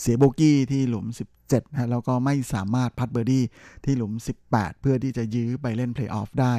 [0.00, 1.06] เสียโบกี้ที่หลุม
[1.40, 3.44] 17นะฮะแล้วก็ไม่สามารถพัตต์เบอร์ดี้
[3.84, 4.12] ที่หลุม
[4.46, 6.54] 18 เพื่อที่จะยื้อไปเล่นเพลย์ออฟได้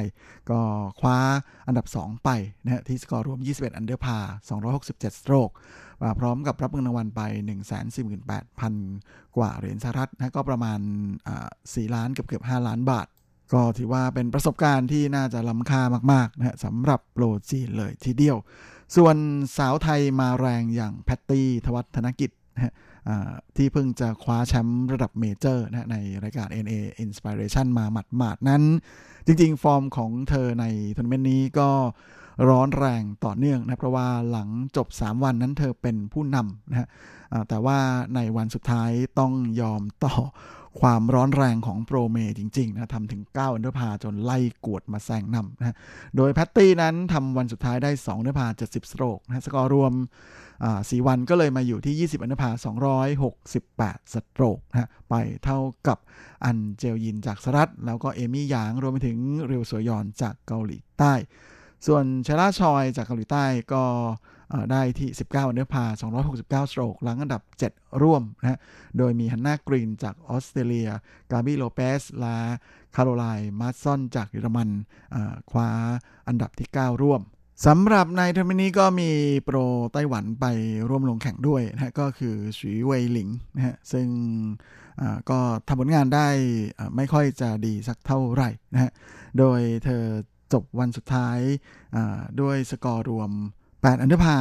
[0.50, 0.60] ก็
[1.00, 1.18] คว้า
[1.66, 2.30] อันดับ 2 ไป
[2.64, 4.18] นะฮะที่สกอร์รวม 21 อันเดอร์พาร์
[4.66, 5.50] 267 สโตรก
[6.18, 7.20] พร้อมกับรับเงินรางวัลไป
[8.08, 10.80] 148,000 กว่าเหรียญสหรัฐนะก็ประมาณ
[11.36, 13.06] 4 ล้านเกือบเกือบ5ล้านบาท
[13.52, 15.82] ก็ถือว่าเป็นประสบการณ์ที่น่าจะล้ำค่า
[16.12, 18.36] มากๆนะสำหรับโปรจีนเลยทีเดียว
[18.96, 19.16] ส่วน
[19.58, 22.74] สาวไทยมาแรงอย่างแพตตี้ธวัชธนกิจนะฮะ
[23.56, 26.74] ที่เพิ่งจะคว้าแชมป์ระดับเมเจอร์นะในรายการ ANA
[27.04, 27.84] Inspiration มา
[28.16, 28.62] หมาดๆนั้น
[29.26, 30.64] จริงๆ ฟอร์มของเธอใน
[30.96, 31.70] ทัวร์นาเมนต์นี้ก็
[32.48, 36.88] ร้อนแรงต่อเนื่องนะเพราะว่าหลังจบ 3 วันนั้นเธอเป็นผู้นำนะฮะ
[37.48, 37.78] แต่ว่า
[38.14, 40.14] ในวันสุดท้ายต้องยอมต่อ
[40.80, 45.76] ความร้อนแรงของโปรเมจริงๆนะทำถึง 9 อันเดอร์พาร์จนไล่กวดมาแซงนำนะ
[46.16, 49.92] โดยแพตตี้นั้นทำวันสุดท้ายได้ 2 อันเดอร์พาร์ 70 สโตรกนะสกอร์รวม
[50.90, 52.50] สี่วันก็เลยมาอยู่ที่ 20 อันเดอร์พาร์
[53.32, 55.14] 268 สโตรกนะไป
[55.44, 55.98] เท่ากับ
[56.44, 61.14] แองเจิลหยินจากสหรัฐ แล้วก็เอมี่หยางรวมไปถึงเรียวสวยอนจากเกาหลีใต้
[61.86, 63.84] ส่วนเชล่าชอยจากเกาหลีใต้ก็
[64.72, 65.84] ได้ที่ 19 อันเดอร์พาร์
[66.26, 68.58] 269 สโตรกรั้งอันดับ 7 ร่วมนะฮะ
[68.98, 70.88] โดยมีฮันนากรีนจากออสเตรเลีย
[71.30, 72.36] กาบีโลเปซและ
[72.94, 74.68] คาโรไลน์มาซอนจากเยอรมัน
[75.50, 75.68] คว้า
[76.28, 77.20] อันดับที่ 9 ร่วม
[77.66, 79.10] สำหรับในทัวร์นาเมนต์นี้ก็มี
[79.44, 79.58] โปร
[79.92, 80.46] ไต้หวันไป
[80.88, 84.06] ร่วมลงแข่งด้วยนะฮะก็คือสวีเหวยหลิงนะฮะซึ่ง
[85.30, 86.28] ก็ทำผลงานได้
[86.96, 88.90] ไม่ค่อยจะดีสักเท่าไหร่นะฮะ
[89.38, 90.02] โดยเธอ
[90.52, 91.38] จบวันสุดท้าย
[92.40, 93.30] ด้วยสกอร์รวม
[93.64, 94.36] 8 อันเดอร์พาร์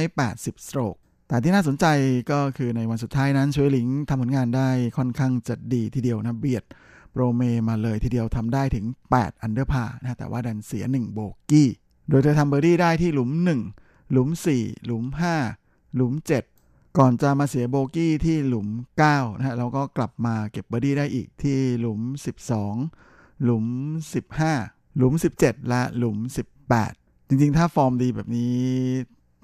[0.00, 0.96] 280 สโตรก
[1.28, 1.86] แต่ที่น่าสนใจ
[2.30, 6.64] ก็คือในวันสุดท้ายนั้นสวีเหวยหลิงทำผลงานได้ค่อนข้างจะดีทีเดียวนะเบียด
[7.12, 11.18] โปรเมมาเลยทีเดียวทำได้ถึง 8 อันเดอร์พาร์นะแต่ว่าดันเสีย 1 โบ
[11.50, 11.68] กี้
[12.08, 13.30] โดยเธอทำเบอร์ดี้ได้ที่หลุม
[13.72, 14.28] 1 หลุม
[14.58, 15.04] 4 หลุม
[15.50, 16.12] 5 หลุม
[16.56, 18.68] 7 ก่อนจะมาเสียโบกี้ที่หลุม
[19.04, 22.00] 9นะฮะแล้วก็กลับมาเก็บเบอร์ดี้ได้อีกที่หลุม
[22.72, 23.64] 12 หลุม
[24.24, 26.18] 15 หลุม 17 และหลุม
[26.74, 28.56] 18 จริงๆ ถ้าฟอร์มดีแบบนี้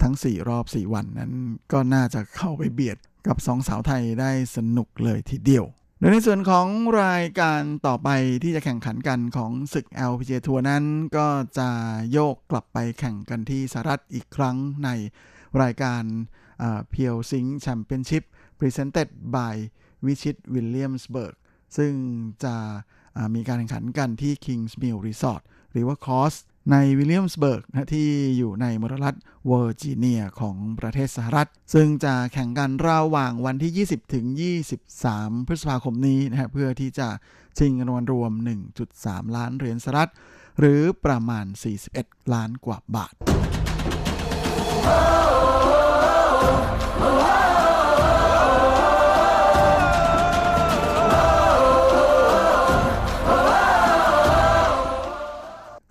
[0.03, 1.33] ทั้ง 4 รอบ 4 วันนั้น
[1.73, 5.65] ก็น่าจะเข้าไปเบียดกับสองสาวไทยได้สนุกเลยทีเดียว
[5.99, 6.67] โดยในส่วนของ
[7.03, 8.09] รายการต่อไป
[8.43, 10.85] ที่จะแข่งขันกันของศึก LPGA ทัวร์นั้น
[11.17, 11.29] ก็
[11.59, 11.69] จะ
[12.13, 14.89] โยกกลับไปแข่งกันที่สหรัฐอีกครั้งใน
[15.63, 16.03] รายการ
[16.91, 18.23] Pure Silk Championship
[18.59, 19.57] Presented by
[20.07, 21.35] Visit Williamsburg
[21.77, 21.93] ซึ่ง
[22.45, 22.55] จะ
[23.35, 25.43] มีการแข่งขันกันที่ Kingsmill Resort
[25.73, 26.35] หรือว่าคอส
[26.73, 28.09] ในวิลเลียมสเบิร์กนะที่
[28.39, 34.27] อยู่ในมรรัฐเวอร์จิเนียของประเทศสหรัฐ ซึ่งจะแข่งกันระหว่างวันที่ 20 ถึง
[34.87, 37.09] 23 พฤษภาคมนี้นะฮะเพื่อที่จะ
[37.59, 38.33] ชิงเงินรางวัลรวม
[38.85, 40.11] 1.3 ล้านเหรียญสหรัฐ
[40.59, 41.47] หรือประมาณ
[41.89, 43.15] 41 ล้านกว่าบาท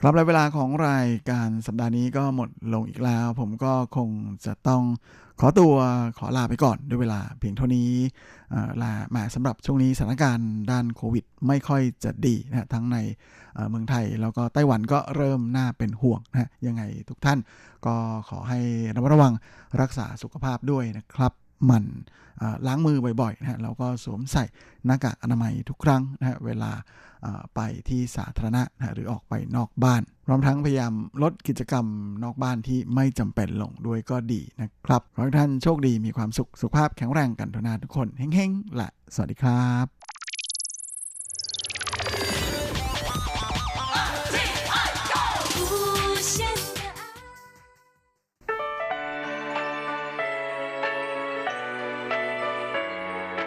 [0.04, 4.10] ครับและเวลาของรายการสัปดาห์นี้ก็หมดลงอีกแล้ว ผมก็คง
[4.46, 4.84] จะต้อง
[5.40, 5.74] ขอตัว
[6.18, 7.90] ขอลาไปก่อนด้วยเวลาเพียงเท่านี้
[8.82, 12.98] ลามาสำหรับช่วงนี้สถานการณ์ด้านโควิด ไม่ค่อยจะดีนะทั้งใน
[13.70, 17.40] เมืองไทยแล้วก็ไต้หวันก็เริ่มน่าเป็นห่วงนะยังไงทุกท่าน
[17.86, 17.96] ก็
[18.30, 18.60] ขอให้
[18.96, 19.34] ระมัดระวัง
[19.82, 21.34] รักษาสุขภาพด้วยนะครับ
[21.70, 21.84] มัน
[22.68, 24.44] ล้างมือบ่อยๆนะแล้วก็สวมใส่
[24.86, 26.72] หน้ากากอนามัยทุกครั้งนะเวลา
[27.56, 27.60] ไป
[27.90, 30.94] ที่สาธารณะนะหรือออกไปนอกบ้านพร้อมทั้งพยายาม
[31.24, 31.86] ลดกิจกรรม
[32.24, 39.88] นอกบ้านที่ไม่จำเป็นลงด้วยก็ดีนะครับขอให้ท่านโชคดีมีความสุขสุขภาพแข็งแรงกันทุกนาทุกคนเฮ้งๆและสวัสดีครับ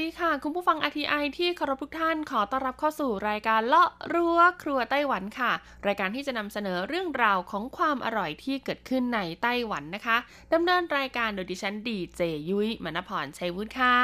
[0.00, 5.52] ดีค่ะ คุณผู้ฟัง RTI ที่เคารพทุกท่านขอต้อนรับเข้าสู่รายการเลาะรั้วครัวไต้หวันค่ะ
[5.86, 10.16] รายการที่จะนำเสนอเรื่องราวของความอร่อยที่เกิดขึ้นในไต้หวันนะคะ
[10.52, 13.96] ดำเนินรายการโดยดิฉันดีเจยุ้ยมณพรชัยวุฒิค่ะ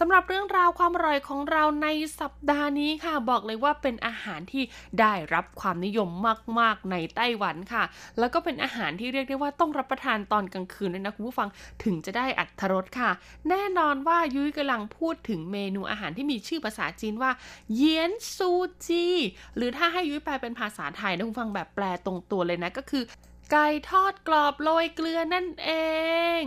[0.00, 1.88] สำหรับเรื่องราวความอร่อยของเราใน
[2.20, 4.62] สัปดาห์นี้ค่ะ บอกเลยว่าเป็นอาหารที่
[5.00, 6.08] ได้รับความนิยม
[6.60, 7.84] มาก ๆ ในไต้หวันค่ะ
[8.18, 11.48] แล้วก็เป็นอาหารที่เรียกได้ว่าต้องรับประทานตอนกลางคืนด้วยนะคุณผู้ฟัง
[11.84, 13.10] ถึงจะได้อัตรสค่ะ
[13.48, 17.30] แน่นอนว่ายุ้ยกำลังพูดถึงเมนูอาหารที่มีชื่อภาษาจีนว่า
[17.74, 18.50] เยียนซู
[18.86, 19.06] จี
[19.56, 23.02] หรือถ้าให้ยุ้ยแปลเป็นภาษาไทยนะคุณฟังแบบแปลตรงตัวเลยนะก็คือ
[23.54, 25.70] ไก่ทอดกรอบโรยเกลือนั่นเอ
[26.40, 26.42] ง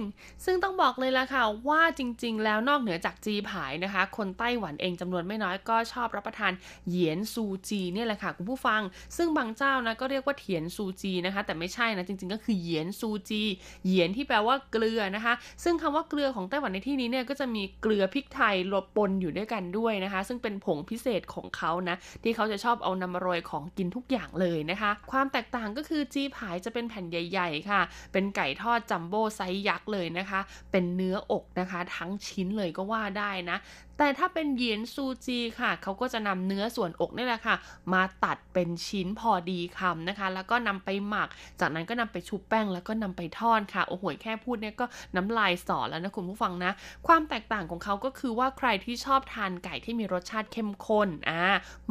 [0.45, 6.51] ซึ่งต้องบอกเลยล่ะค่ะว่าจริง ๆ แล้วนอกเหนือจากจีผายนะคะ คนไต้หวันเองจำนวนไม่น้อยก็ชอบรับประทาน
[6.89, 8.82] เหยียนซูจีเนี่ยแหละค่ะคุณผู้ฟัง
[9.18, 13.43] ซึ่งบางเจ้านะก็เรียกว่าเถียนซูจีนะคะ แต่ไม่ใช่นะจริง ๆ ก็คือเหยียนซูจี
[13.86, 15.34] เหยียนที่แปลว่าเกลือนะคะ
[15.64, 27.82] ซึ่งคำว่าเกลือของไต้หวันในที่นี้เนี่ยก็จะมีเกลือพริกไทยรวมปนอยู่ด้วยกันด้วยนะคะ ซึ่งเป็นผงพิเศษของเขานะที่เขาจะชอบเอานำมาโรยของกินทุกอย่างเลยนะคะ ความแตกต่างก็คือจีผายจะเป็นแผ่นใหญ่ๆค่ะ
[28.12, 30.39] เป็นไก่ทอดจัมโบ้ไซส์ยักษ์เลยนะคะ
[30.72, 33.58] เป็นเนื้ออกนะคะ ทั้งชิ้นเลยก็ว่าได้นะ
[33.98, 37.56] แต่ถ้าเป็นเหยียนซูจีค่ะ เขาก็จะนำเนื้อส่วนอกนี่แหละค่ะ
[37.93, 41.30] มาตัดเป็นชิ้นพอดีคำนะคะ แล้วก็นำไปหมัก
[41.60, 44.86] จากนั้นก็นำไปชุบแป้งแล้วก็นำไปทอดค่ะ โอ้โหแค่พูดเนี่ยก็
[45.16, 46.72] น้ำลายสอแล้วนะคุณผู้ฟังนะ
[47.08, 51.41] ความแตกต่างของเขาก็คือว่าใครที่ชอบทานไก่ที่มีรสชาติเข้มข้นอ่า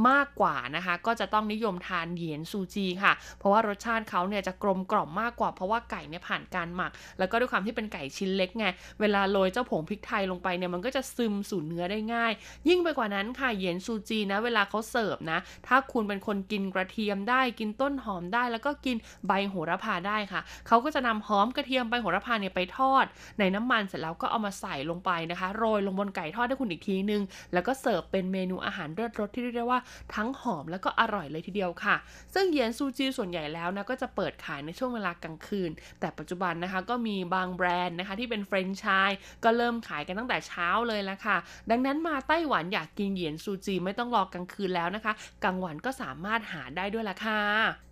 [0.09, 8.67] มากกว่านะคะ ก็จะต้องนิยมทานเหยียนซูจีค่ะ เพราะว่ารสชาติเขาเนี่ยจะกลมกล่อมมากกว่าเพราะว่าไก่เนี่ยผ่านการหมัก แล้วก็ด้วยความที่เป็นไก่ชิ้นเล็กไง
[9.01, 12.33] เวลาโรยเจ้าผงพริกไทยลงไปเนี่ยมันก็จะซึมสู่เนื้อได้ง่าย
[12.69, 23.05] ยิ่งไปกว่านั้นค่ะเหยียนซูจีนะ เวลาเขาเสิร์ฟนะ ถ้าคุณเป็นคนกินกระเทียมได้กินต้นหอมได้ แล้วก็กินใบโหระพาได้ค่ะ เขาก็จะนำหอมกระเทียมใบโหระพาเนี่ยไปทอด
[23.39, 27.23] ในน้ำมันเสร็จแล้วก็เอามาใส่ลงไปนะคะ โรยลงบนไก่ทอดให้คุณอีกทีนึง
[27.53, 29.81] แล้วก็เสิร์ฟเป็นเมนูอาหารเลิศรสที่เรียกได้ว่า
[30.15, 31.97] ทั้งหอมแล้วก็อร่อยเลยทีเดียวค่ะ
[32.35, 35.71] ซึ่งเหยียนซูจีส่วนใหญ่แล้วนะก็จะเปิดขายในช่วงเวลากลางคืน
[36.01, 41.37] แต่ปัจจุบันนะคะก็มีบางแบรนด์นะคะที่เป็นแฟรนไชส์ก็เริ่มขายกันตั้งแต่เช้าเลยละค่ะ
[41.71, 45.13] ดังนั้นมาไต้หวันอยากกินเหยียนซูจีไม่ต้องรอกลางคืนแล้วนะคะ
[45.45, 47.41] กลางวันก็สามารถหาได้ด้วยละค่ะ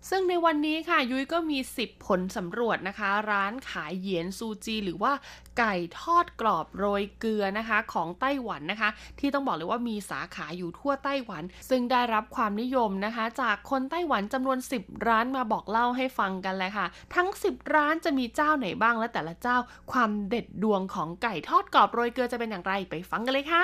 [0.09, 5.11] ซึ่งในวันนี้ค่ะยุ้ยก็มี 10 ผลสำรวจนะคะ ร้านขายเหยียนซูจี หรือว่า
[5.57, 8.89] ไก่ทอดกรอบโรยเกลือนะคะ ของไต้หวันนะคะ
[9.19, 16.85] ที่ต้องบอกเลยว่ามีสาขาอยู่ทั่วไต้หวัน ซึ่งได้รับความนิยมนะคะ จากคนไต้หวันจำนวน 10 ร้านมาบอกเล่าให้ฟังกันเลยค่ะ
[17.15, 19.57] ทั้ง 10 ร้านจะมีเจ้าไหนบ้างและแต่ละเจ้า
[19.91, 23.61] ความเด็ดดวงของไก่ทอดกรอบโรยเกลือจะเป็นอย่างไรไปฟังกันเลยค่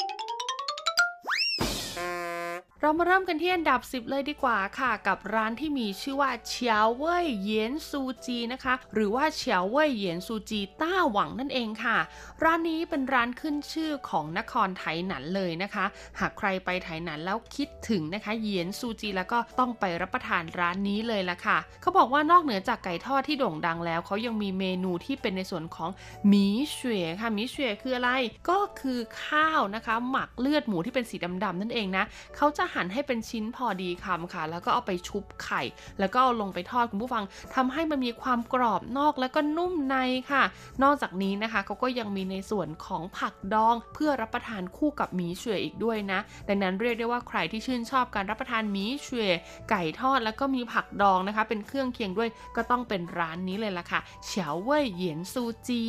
[2.83, 11.97] เรามาเริ่มกันที่อันดับ 10 เลยดีกว่าค่ะ กับร้านที่มีชื่อว่าเฉียวเว่ยเยียนซูจีนะคะ หรือว่าเฉียวเว่ยเยียนซูจีต้าหวังนั่นเองค่ะ
[12.43, 15.85] ร้านนี้เป็นร้านขึ้นชื่อของนครไถหนันเลยนะคะ
[16.19, 25.89] หากใครไปไถหนันแล้วคิดถึงนะคะเยียนซูจีแล้วก็ต้องไปรับประทานร้านนี้เลยละค่ะ เขาบอกว่านอกเหนือจากไก่ทอดที่โด่งดังแล้วเขายังมีเมนูที่เป็นในส่วนของ
[26.27, 28.11] หมีเฉวยค่ะหมีเฉวยคืออะไร
[28.49, 32.05] ก็คือข้าวนะคะ หมักเลือดหมูที่เป็นสีดำๆนั่นเองนะ
[32.37, 35.61] เขาจะหั่นให้เป็นชิ้นพอดีคำค่ะ แล้วก็เอาไปชุบไข่
[35.99, 37.23] แล้วก็เอาลงไปทอดคุณผู้ฟัง
[37.55, 39.95] ทำให้มันมีความกรอบนอกแล้วก็นุ่มใน
[40.31, 40.43] ค่ะ
[40.83, 49.31] นอกจากนี้นะคะเขาก็ยังมีในส่วนของผักดองเพื่อรับประทานคู่กับหมีเฉวยอีกด้วยนะ ดังนั้นเรียกได้ว่าใครที่ชื่นชอบการรับประทานหมีเฉวย
[49.69, 55.83] ไก่ทอดแล้วก็มีผักดองนะคะ เป็นเครื่องเคียงด้วยก็ต้องเป็นร้านนี้เลยล่ะค่ะเฉาเว่ยเหยียนซูจี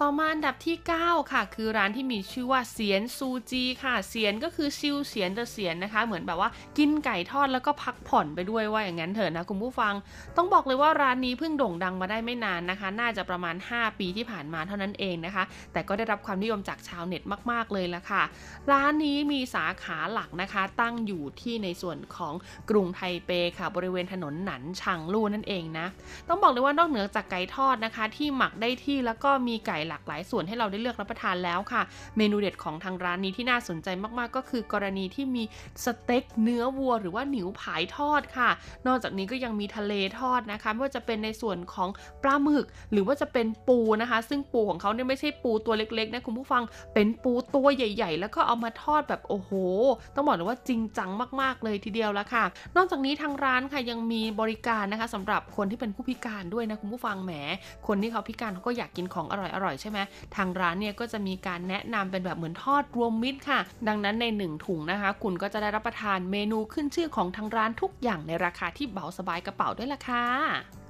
[0.00, 9.94] ต่อมาอันดับที่ 9 ค่ะ คือร้านที่มีชื่อว่าเสียนซูจีค่ะ เสียนก็คือซิวเสียนแต่เสียนนะคะ เหมือนแบบว่ากินไก่ทอดแล้วก็พักผ่อนไปด้วยว่าอย่างนั้นเถอะนะคุณผู้ฟัง
[10.36, 18.22] ต้องบอกเลยว่าร้านนี้เพิ่งโด่งดังมาได้ไม่นานนะคะ น่าจะประมาณ 5 ปีที่ผ่านมาเท่านั้นเองนะคะ แต่ก็ได้รับความนิยมจากชาวเน็ตมากๆเลยละค่ะ
[18.70, 22.34] ร้านนี้มีสาขาหลักนะคะ ตั้งอยู่ที่ในส่วนของ
[22.70, 25.86] กรุงไทเปค่ะ บริเวณถนนหนันชังลู่นั่นเองนะ
[26.28, 31.82] ต้องบอกเลยว่านอกเหนือจากไก่ทอดนะคะ ที่หมักได้ที่แล้วก็มีไก่หลากหลายส่วนให้เราได้เลือกรับประทานแล้วค่ะ
[32.16, 35.42] เมนูเด็ดของทางร้านนี้ที่น่าสนใจมากๆ ก็คือกรณีที่มี
[35.84, 38.50] สเต็กเนื้อวัว หรือว่าหนิวผายทอดค่ะ
[38.86, 41.88] นอกจากนี้ก็ยังมีทะเลทอดนะคะไม่ว่าจะเป็นในส่วนของ
[42.22, 46.62] ปลาหมึก หรือว่าจะเป็นปูนะคะ ซึ่งปูของเขาเนี่ยไม่ใช่ปูตัวเล็กๆนะคุณผู้ฟัง
[46.94, 49.50] เป็นปูตัวใหญ่ ๆ แล้วก็เอามาทอดแบบโอ้โห
[50.14, 51.10] ต้องบอกเลยว่าจริงจัง
[51.40, 52.44] มากๆเลยทีเดียวละค่ะ
[52.76, 57.32] นอกจากนี้ทางร้านค่ะยังมีบริการนะคะสำหรับคนที่เป็นผู้พิการด้วยนะคุณผู้ฟังแหม
[57.86, 59.98] คนที่เขาพิการเขาก็อยากกินของอร่อยๆใช่ไหม
[60.36, 70.81] ทางร้านเนี่ยก็จะมีการแนะนำเป็นแบบเหมือนทอดรวมมิตรค่ะ ดังนั้นในหนึ่งถุงนะคะ คุณก็จะได้รับประทานเมนูขึ้นชื่อของทางร้านทุกอย่างในราคาที่เบาสบายกระเป๋าด้วยล่ะค่ะ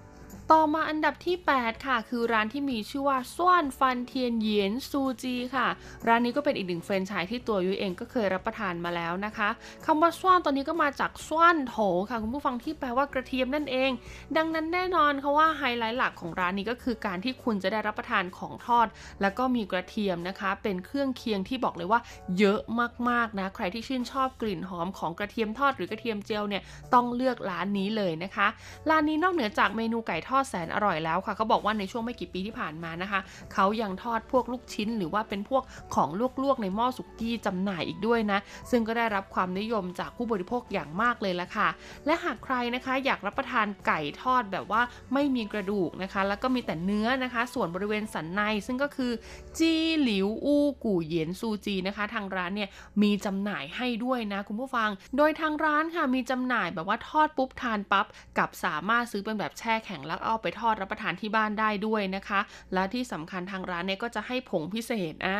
[0.53, 5.69] ต่อมาอันดับที่ 8 ค่ะ คือร้านที่มีชื่อว่าส้วนฟันเทียนเยียนซูจีค่ะ
[6.09, 9.49] ร้านนี้ก็เป็นอีกหนึ่งแฟรนไชส์ที่ตัวยุ้ยเองก็เคยรับประทานมาแล้วนะคะ
[9.87, 11.77] คำว่าส้วนตอนนี้ก็มาจากส้วนโถ
[12.11, 13.91] ค่ะ คุณผู้ฟังที่แปลว่ากระเทียมนั่นเอง
[14.37, 18.87] ดังนั้นแน่นอนค่ะว่าไฮไลท์หลักของร้านนี้ก็คือการที่คุณจะได้รับประทานของทอด
[19.23, 22.01] แล้วก็มีกระเทียมนะคะ เป็นเครื่องเคียงที่บอกเลยว่า
[22.39, 22.61] เยอะ
[23.09, 26.63] มากๆนะใครที่ชื่นชอบกลิ่นหอมของกระเทียมทอดหรือกระเทียมเจียวเนี่ย
[26.95, 28.47] ต้องเลือกร้านนี้เลยนะคะ
[28.91, 33.21] ร้านนี้นอกเหนือจากเมนูไก่ทอดแสนอร่อยแล้วค่ะเขาบอกว่าในช่วงไม่กี่ปีที่ผ่านมานะคะ
[33.55, 35.63] เขายังทอดพวกลูกชิ้น หรือว่าเป็นพวก
[35.95, 36.09] ของ
[36.43, 38.39] ลวกๆในหม้อสุกี้จำหน่ายอีกด้วยนะ
[38.71, 41.69] ซึ่งก็ได้รับความนิยมจากผู้บริโภคอย่างมากเลยละค่ะ
[42.07, 44.83] และหากใครนะคะอยากรับประทานไก่ทอดแบบว่า
[45.15, 49.13] ไม่มีกระดูกนะคะ แล้วก็มีแต่เนื้อนะคะ ส่วนบริเวณสันในซึ่งก็คือ
[49.59, 49.73] จี
[50.03, 52.69] หลิวอูกู่เหยียนซูจีนะคะ ทางร้านเนี่ย
[53.03, 58.07] มีจำหน่ายให้ด้วยนะคุณผู้ฟัง โดยทางร้านค่ะมีจำหน่ายแบบว่าทอดปุ๊บทานปั๊บ
[58.39, 62.41] กับสามารถซื้อเป็นแบบแช่แข็งแล้วเอาไปทอดรับประทานที่บ้านได้ด้วยนะคะ
[62.75, 65.39] และที่สำคัญทางร้านเนี่ยก็จะให้ผงพิเศษอ่า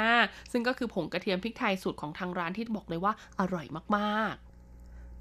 [0.53, 3.67] ซึ่งก็คือผงกระเทียมพริกไทยสูตรของทางร้านที่บอกเลยว่าอร่อย
[3.97, 4.52] มากๆ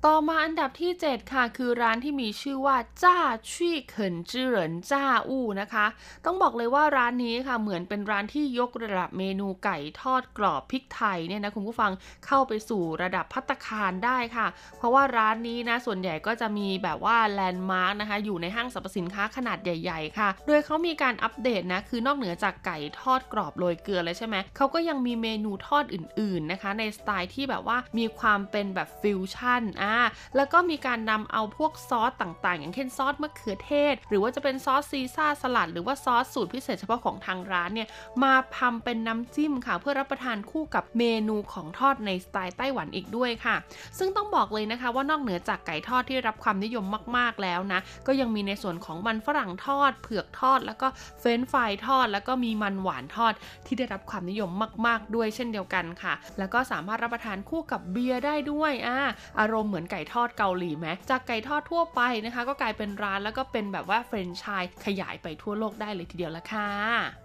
[0.08, 3.18] ต่อมาอันดับที่ 7 ค่ะ คือร้านที่มีชื่อว่าจ้า
[3.52, 5.86] ชี่เขินจื้อเหรินจ้าอู้นะคะ
[6.26, 11.92] ต้องบอกเลยว่าร้านนี้ค่ะเหมือนเป็นร้านที่ยกระดับเมนูไก่ทอดกรอบพริกไทยเนี่ยนะคุณผู้ฟัง
[12.26, 14.48] เข้าไปสู่ระดับพัตตาคารได้ค่ะ
[14.78, 29.91] เพราะว่าร้านนี้นะส่วนใหญ่ก็จะมีแบบว่าแลนด์มาร์กนะคะอยู่ในห้างสรรพสินค้าขนาดใหญ่ ๆ ค่ะ โดยเขามีการอัปเดตนะคือนอกเหนือจากไก่ทอดกรอบโรยเกลือเลยใช่ไหมเขาก็ยังมีเมนูทอดอื่น ๆนะคะ ในสไตล์ที่แบบว่ามีความเป็นแบบฟิวชั่นอ่า
[30.36, 37.88] แล้วก็มีการนำเอาพวกซอสต่างๆ อย่างเช่นซอสมะเขือเทศ หรือว่าจะเป็นซอสซีซาร์สลัด หรือว่าซอสสูตรพิเศษเฉพาะของทางร้านเนี่ย
[38.24, 43.56] มาทำเป็นน้ำจิ้มค่ะ เพื่อรับประทานคู่กับเมนูของทอดในสไตล์ไต้หวันอีกด้วยค่ะ
[43.98, 46.86] ซึ่งต้องบอกเลยนะคะว่านอกเหนือจากไก่ทอดที่รับความนิยม
[47.18, 50.88] มาก ๆแล้วนะ ก็ยังมีในส่วนของมันฝรั่งทอด เผือกทอด แล้วก็
[51.20, 53.34] เฟรนช์ฟรายทอด แล้วก็มีมันหวานทอด
[53.66, 54.50] ที่ได้รับความนิยม
[54.86, 59.00] มาก ๆ ด้วยเช่นเดียวกันค่ะ แล้วก็สามารถรับประทานคู่กับเบียร์ได้ด้วยอ่า
[59.40, 67.21] อารมณ์เหมือนไก่ทอดเกาหลีไหมจากไก่ทอดทั่วไปนะคะ ก็กลายเป็นร้านแล้วก็เป็นแบบว่าแฟรนไชส์ขยายไปทั่วโลกได้เลยทีเดียวละค่ะ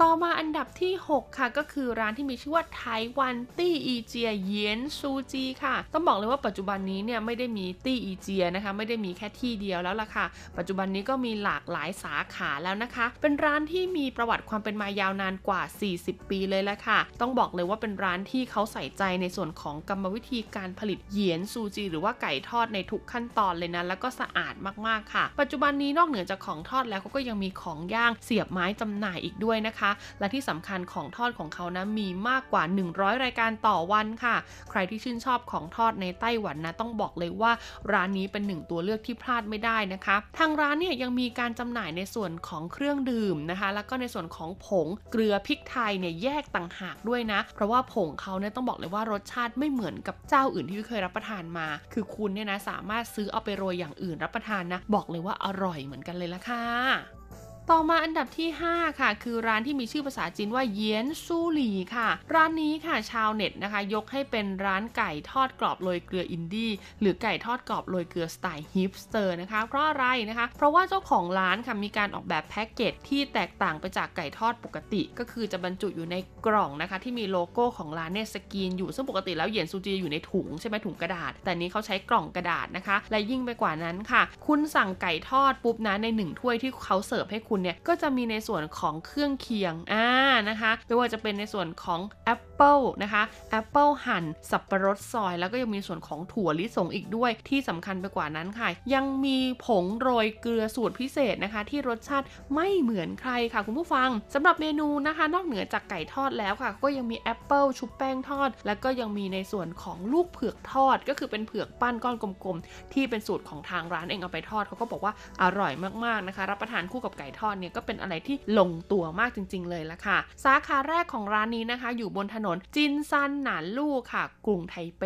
[0.00, 10.26] ต่อมาอันดับที่ 6 ค่ะก็คือร้านที่มีชื่อว่าไต้หวันตี้อีเจียเยียนซูจีค่ะ ต้องบอกเลยว่าปัจจุบันนี้เนี่ยไม่ได้มีตี้อีเจียนะคะ ไม่ได้มีแค่ที่เดียวแล้วล่ะค่ะ
[10.56, 15.62] ปัจจุบันนี้ก็มีหลากหลายสาขาแล้วนะคะ เป็นร้านที่มีประวัติความเป็นมายาวนานกว่า
[15.96, 24.54] 40 ปีเลยละค่ะ ต้องบอกเลยว่าเป็นร้านที่เขาใส่ใจในส่วนของกรรมวิธีการผลิตเยียนซูจี หรือว่าไก่ทอดในทุกขั้นตอนเลยนะแล้วก็สะอาด
[24.86, 29.81] มากๆค่ะ ปัจจุบันนี้นอกเหนือจากของทอดแล้วเขาก็ยังมีของย่างเสียบไม้จำหน่ายอีกด้วยนะคะ
[30.18, 32.62] และที่สำคัญของทอดของเขานะมีมากกว่า
[32.92, 34.36] 100 รายการต่อวันค่ะ
[34.70, 37.52] ใครที่ชื่นชอบของทอดในไต้หวันนะต้องบอกเลยว่า
[37.92, 57.21] ร้านนี้เป็นหนึ่งตัวเลือกที่พลาดไม่ได้นะคะ ทางร้านเนี่ยยังมีการจำหน่ายในส่วนของเครื่องดื่มนะคะ แล้วก็ในส่วนของผงเกลือพริกไทยเนี่ยแยกต่างหากด้วยนะ เพราะว่าผงเขาเนี่ยต้องบอกเลยว่ารสชาติไม่เหมือนกับเจ้าอื่นที่เคยรับประทานมา คือคุณเนี่ยนะสามารถซื้อเอาไปโรยอย่างอื่นรับประทานนะ บอกเลยว่าอร่อยเหมือนกันเลยละค่ะ
[57.70, 90.08] ต่อมาอันดับที่ 5 ค่ะ คือร้านที่มีชื่อภาษาจีนว่าเยียนซูหลีค่ะ ร้านนี้ค่ะชาวเน็ตนะคะ ยกให้เป็นร้านไก่ทอดกรอบโรยเกลืออินดี้หรือไก่ทอดกรอบโรยเกลือสไตล์ฮิปสเตอร์นะคะ เพราะอะไรนะคะ เพราะว่าเจ้าของร้านค่ะมีการออกแบบแพ็กเกจที่แตกต่างไปจากไก่ทอดปกติ ก็คือจะบรรจุอยู่ในกล่องนะคะ ที่มีโลโก้ของร้านเนี่ยสกรีนอยู่ซึ่งปกติแล้วเยียนซูจีอยู่ในถุงใช่ไหมถุงกระดาษ แต่นี้เขาใช้กล่องกระดาษนะคะ และยิ่งไปกว่านั้นค่ะ คุณสั่งไก่ทอดปุ๊บนะในหนึ่งถ้วยที่เขาเสิร์ฟให้คุณเนี่ยก็จะมีในส่วนของเครื่องเคียงอ่า
[90.48, 115.72] นะคะไม่ว่าจะเป็นในส่วนของแอปเปิลนะคะแอปเปิลหั่นสับปะรดซอย แล้วก็ยังมีส่วนของถั่วลิสงอีกด้วยที่สำคัญไปกว่านั้นค่ะ ยังมีผงโรยเกลือสูตรพิเศษนะคะ ที่รสชาติไม่เหมือนใครค่ะคุณผู้ฟังสำหรับเมนูนะคะ นอกเหนือจากไก่ทอดแล้วค่ะ ก็ยังมีแอปเปิลชุบแป้งทอด แล้วก็ยังมีในส่วนของลูกเผือกทอด ก็คือเป็นเผือกปั้นก้อนกลมๆ ที่เป็นสูตรของทางร้านเองเอาไปทอดเขาก็บอกว่าอร่อย
[116.04, 125.04] มากๆนะคะ รับประทานคู่กับไก่ททอดเนี่ยก็เป็นอะไรที่ลงตัวมากจริง ๆ เลยละค่ะ สาขาแรกของร้านนี้นะคะ อยู่บนถนนจินซันหนานลู่ค่ะ กรุงไทเป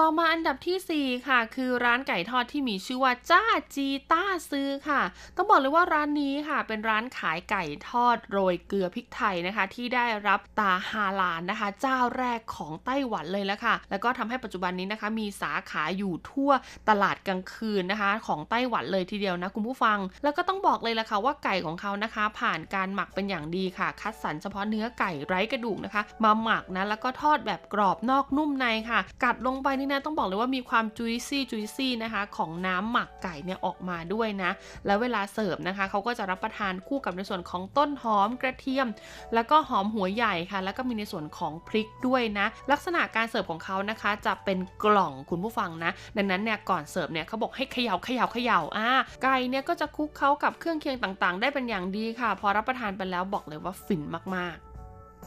[0.00, 3.44] ต่อมาอันดับที่ 4 ค่ะ คือร้านไก่ทอดที่มีชื่อว่าจ้า
[3.74, 5.02] จีต้าซื้อค่ะ
[5.36, 16.50] ต้องบอกเลยว่าร้านนี้ค่ะ เป็นร้านขายไก่ทอดโรยเกลือพริกไทยนะคะ ที่ได้รับตาฮาลานนะคะ เจ้าแรกของไต้หวันเลยแล้วค่ะ แล้วก็ทำให้ปัจจุบันนี้นะคะ มีสาขาอยู่ทั่ว
[16.88, 34.50] ตลาดกลางคืนนะคะ ของไต้หวันเลยทีเดียวนะคุณผู้ฟัง แล้วก็ต้องบอกเลยละค่ะว่าไก่ของเขานะคะ ผ่านการหมักเป็นอย่างดีค่ะ คัดสรรเฉพาะเนื้อไก่ไร้กระดูกนะคะ มาหมักนะแล้วก็ทอดแบบกรอบนอกนุ่มในค่ะ กัดลงไปนี่นะต้องบอกเลยว่ามีความจุยซี่จุยซี่นะคะของน้ำหมักไก่เนี่ยออกมาด้วยนะ
[34.86, 38.86] แล้วเวลาเสิร์ฟนะคะเขาก็จะรับประทานคู่กับในส่วนของต้นหอมกระเทียม
[39.34, 48.88] แล้วก็หอมหัวใหญ่ค่ะ แล้วก็มีในส่วนของพริกด้วยนะ ลักษณะการเสิร์ฟของเขานะคะ จะเป็นกล่องคุณผู้ฟังนะ ดังนั้นเนี่ยก่อนเสิร์ฟเนี่ยเขาบอกให้เขย่าเขย่าเขย่าอ่า
[49.22, 54.02] ไก่เนี่ยก็จะคลุกเข้ากับเครื่องเคียงต่างๆ ได้เป็นอย่างดีค่ะ พอรับประทานไปแล้วบอกเลยว่าฟิน
[54.36, 54.65] มากๆ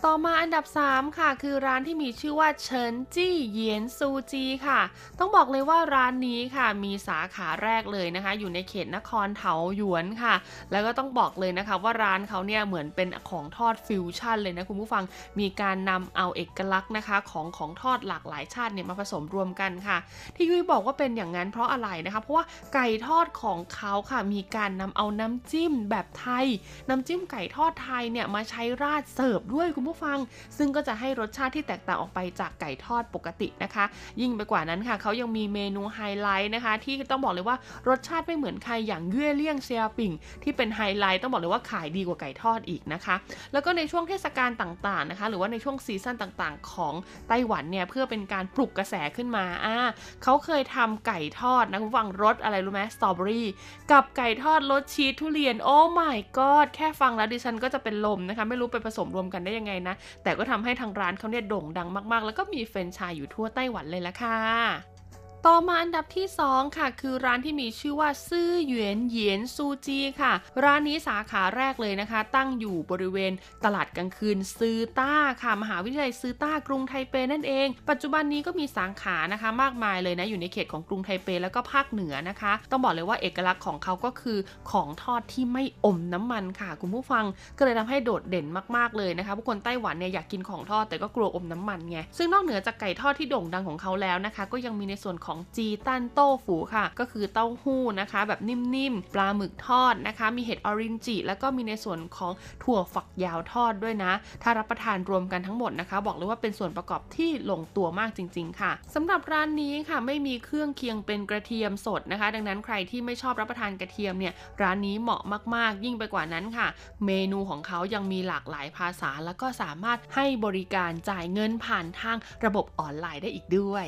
[0.05, 4.79] ต่อมาอันดับ 3 ค่ะ คือร้านที่มีชื่อว่าเฉินจี้เยียนซูจีค่ะ
[5.19, 10.35] ต้องบอกเลยว่าร้านนี้ค่ะ มีสาขาแรกเลยนะคะ อยู่ในเขตนครเถาหยวนค่ะ
[10.71, 15.03] แล้วก็ต้องบอกเลยนะคะ ว่าร้านเขาเนี่ยเหมือนเป็นของทอดฟิวชั่นเลยนะคุณผู้ฟัง
[15.39, 19.97] มีการนำเอาเอกลักษณ์นะคะ ของของทอดหลากหลายชาติเนี่ยมาผสมรวมกันค่ะ
[20.35, 26.45] ที่ยุ้ยบอกว่าเป็นอย่างนั้นเพราะอะไรนะคะ เพราะว่าไก่ทอดของเขาค่ะมีการนำเอาน้ำจิ้มแบบไทย
[26.89, 30.17] น้ำจิ้มไก่ทอดไทยเนี่ยมาใช้ราดเสิร์ฟด้วยคุณผู้ฟัง
[30.57, 33.85] ซึ่งก็จะให้รสชาติที่แตกต่างออกไปจากไก่ทอดปกตินะคะ
[34.21, 37.57] ยิ่งไปกว่านั้นค่ะเขายังมีเมนูไฮไลท์นะคะ ที่ต้องบอกเลยว่า
[37.89, 40.11] รสชาติไม่เหมือนใครอย่างเยื่อเลี่ยงเซียปิ่ง
[40.43, 43.15] ที่เป็นไฮไลท์ต้องบอกเลยว่าขายดีกว่าไก่ทอดอีกนะคะ
[43.53, 46.93] แล้วก็ในช่วงเทศกาลต่างๆนะคะ หรือว่าในช่วง season ต่างๆ ของ
[47.29, 49.77] ไต้หวันเนี่ยเพื่อเป็นการปลุกกระแสขึ้นมาอ่า
[50.23, 53.47] เขาเคยทำไก่ทอดนะคุณฟังรสอะไรรู้ไหมสตรอเบอรี่
[53.91, 64.98] กับไก่ทอดรสชีสทุเรียนโอ้ my god แค่ฟังแล้วดิฉันก็จะเป็นลมนะคะ ไม่รู้ไปผสมรวมกันได้ยังไงนะ แต่ก็ทำให้ทางร้านเขาเนี่ยโด่งดังมากๆ แล้วก็มีแฟรนไชส์อยู่ทั่วไต้หวันเลยละค่ะ
[65.47, 70.33] ต่อมาอันดับที่ 2 ค่ะ คือร้านที่มีชื่อว่าซื่อเหวียนเหยียนซูจีค่ะ
[70.63, 73.31] ร้านนี้สาขาแรกเลยนะคะ ตั้งอยู่บริเวณ
[73.65, 75.13] ตลาดกลางคืนซือต้า
[75.43, 84.37] ค่ะมหาวิทยาลัยซือต้ากรุงไทเปนั่นเอง ปัจจุบันนี้ก็มีสาขานะคะ มากมายเลยนะอยู่ในเขตของกรุงไทเปแล้วก็ภาคเหนือนะคะ ต้องบอกเลยว่าเอกลักษณ์ของเขาก็คือ
[84.71, 87.25] ของทอดที่ไม่อมน้ำมันค่ะ คุณผู้ฟัง
[87.57, 102.31] ก็เลยทำให้โดดเด่นมากๆเลยนะคะผู้คนไต้หวันเนี่ยอยากกินของทอดแต่ก็กลัวอมน้ำมันไงซึ่งนอกเหนือจากไก่ทอดที่โด่งดังของเขาแล้วนะคะ ก็ยังมีในส่วนของของจีตันโต้ฝูค่ะ ก็คือเต้าหู้นะคะ แบบนิ่มๆ ปลาหมึกทอดนะคะ มีเห็ดออรินจิแล้วก็มีในส่วนของ
[102.63, 104.11] ถั่วฝักยาวทอดด้วยนะ
[104.43, 115.21] ถ้ารับประทานรวมกันทั้งหมดนะคะ บอกเลยว่าเป็นส่วนประกอบที่ลงตัวมากจริง ๆ ค่ะสำหรับร้านนี้ค่ะไม่มีเครื่องเคียงเป็นกระเทียมสดนะคะ ดังนั้นใครที่ไม่ชอบรับประทานกระเทียมเนี่ยร้านนี้เหมาะ
[115.55, 116.67] มากๆ ยิ่งไปกว่านั้นค่ะ
[117.05, 123.87] เมนูของเขายังมีหลากหลายภาษา แล้วก็สามารถให้บริการจ่ายเงินผ่านทางระบบออนไลน์ได้อีกด้วย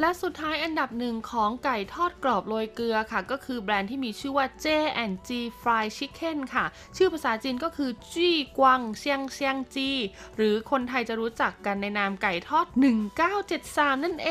[0.00, 5.30] และสุดท้ายอันดับหนึ่งของไก่ทอดกรอบโรยเกลือค่ะ ก็คือแบรนด์ที่มีชื่อว่า J&G
[5.60, 6.64] Fried Chicken ค่ะ
[6.96, 9.90] ชื่อภาษาจีนก็คือจี้กวางเซียงเซียงจี
[10.36, 12.66] หรือคนไทยจะรู้จักกันในนามไก่ทอด
[13.34, 14.30] 1973 นั่นเอ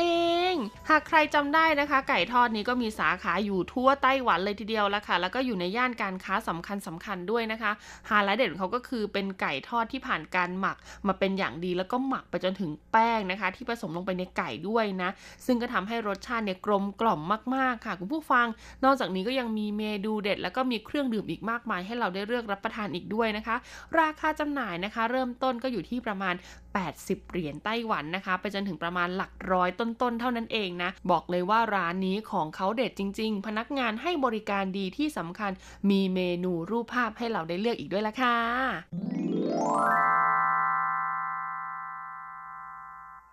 [0.52, 0.54] ง
[0.90, 7.72] หากใครจำได้นะคะ ไก่ทอดนี้ก็มีสาขาอยู่ทั่วไต้หวันเลยทีเดียวละค่ะ แล้วก็อยู่ในย่านการค้าสำคัญสำคัญด้วยนะคะ
[8.08, 15.10] ฮาไลท์เด็ดของเขาก็คือเป็นไก่ทอดที่ผ่านการหมักมาเป็นอย่างดีแล้วก็หมักไปจนถึงแป้งนะคะ ที่ผสมลงไปในไก่ด้วยนะ
[15.46, 17.20] ซึ่งก็ทำให้รสชาติเนี่ยกลมกล่อม
[17.54, 18.46] มากๆค่ะ คุณผู้ฟัง
[18.84, 23.56] นอกจากนี้ก็ยังมีเมนูเด็ด แล้วก็มีเครื่องดื่มอีกมากมายให้เราได้เลือกรับประทานอีกด้วยนะคะ
[24.00, 26.34] ราคาจำหน่ายนะคะ เริ่มต้นก็อยู่ที่ประมาณ
[26.82, 35.50] 80 เหรียญไต้หวันนะคะ ไปจนถึงประมาณหลักร้อยต้นๆ เท่านั้นเองนะ บอกเลยว่าร้านนี้ของเขาเด็ดจริง ๆ พนักงานให้บริการดีที่สำคัญ
[35.90, 38.36] มีเมนูรูปภาพให้เราได้เลือกอีกด้วยละค่ะ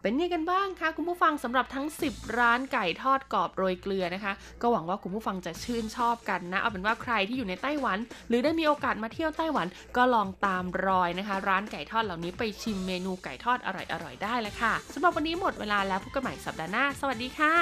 [0.01, 7.97] เป็นยังไงกันบ้างคะคุณผู้ฟังสำหรับทั้ง 10 ร้านไก่ทอดกรอบโรยเกลือนะคะ ก็หวังว่าคุณผู้ฟังจะชื่นชอบกันนะ เอาเป็นว่าใครที่อยู่ในไต้หวัน
[8.29, 9.67] หรือได้มีโอกาสมาเที่ยวไต้หวัน
[9.97, 17.53] ก็ลองตามรอยนะคะ ร้านไก่ทอดเหล่านี้ไปชิมเมนูไก่ทอดอร่อยๆได้แล้วค่ะสำหรับวันนี้หมดเวลาแล้วพบกันใหม่สัปดาห์หน้า สวัสดีค่ะ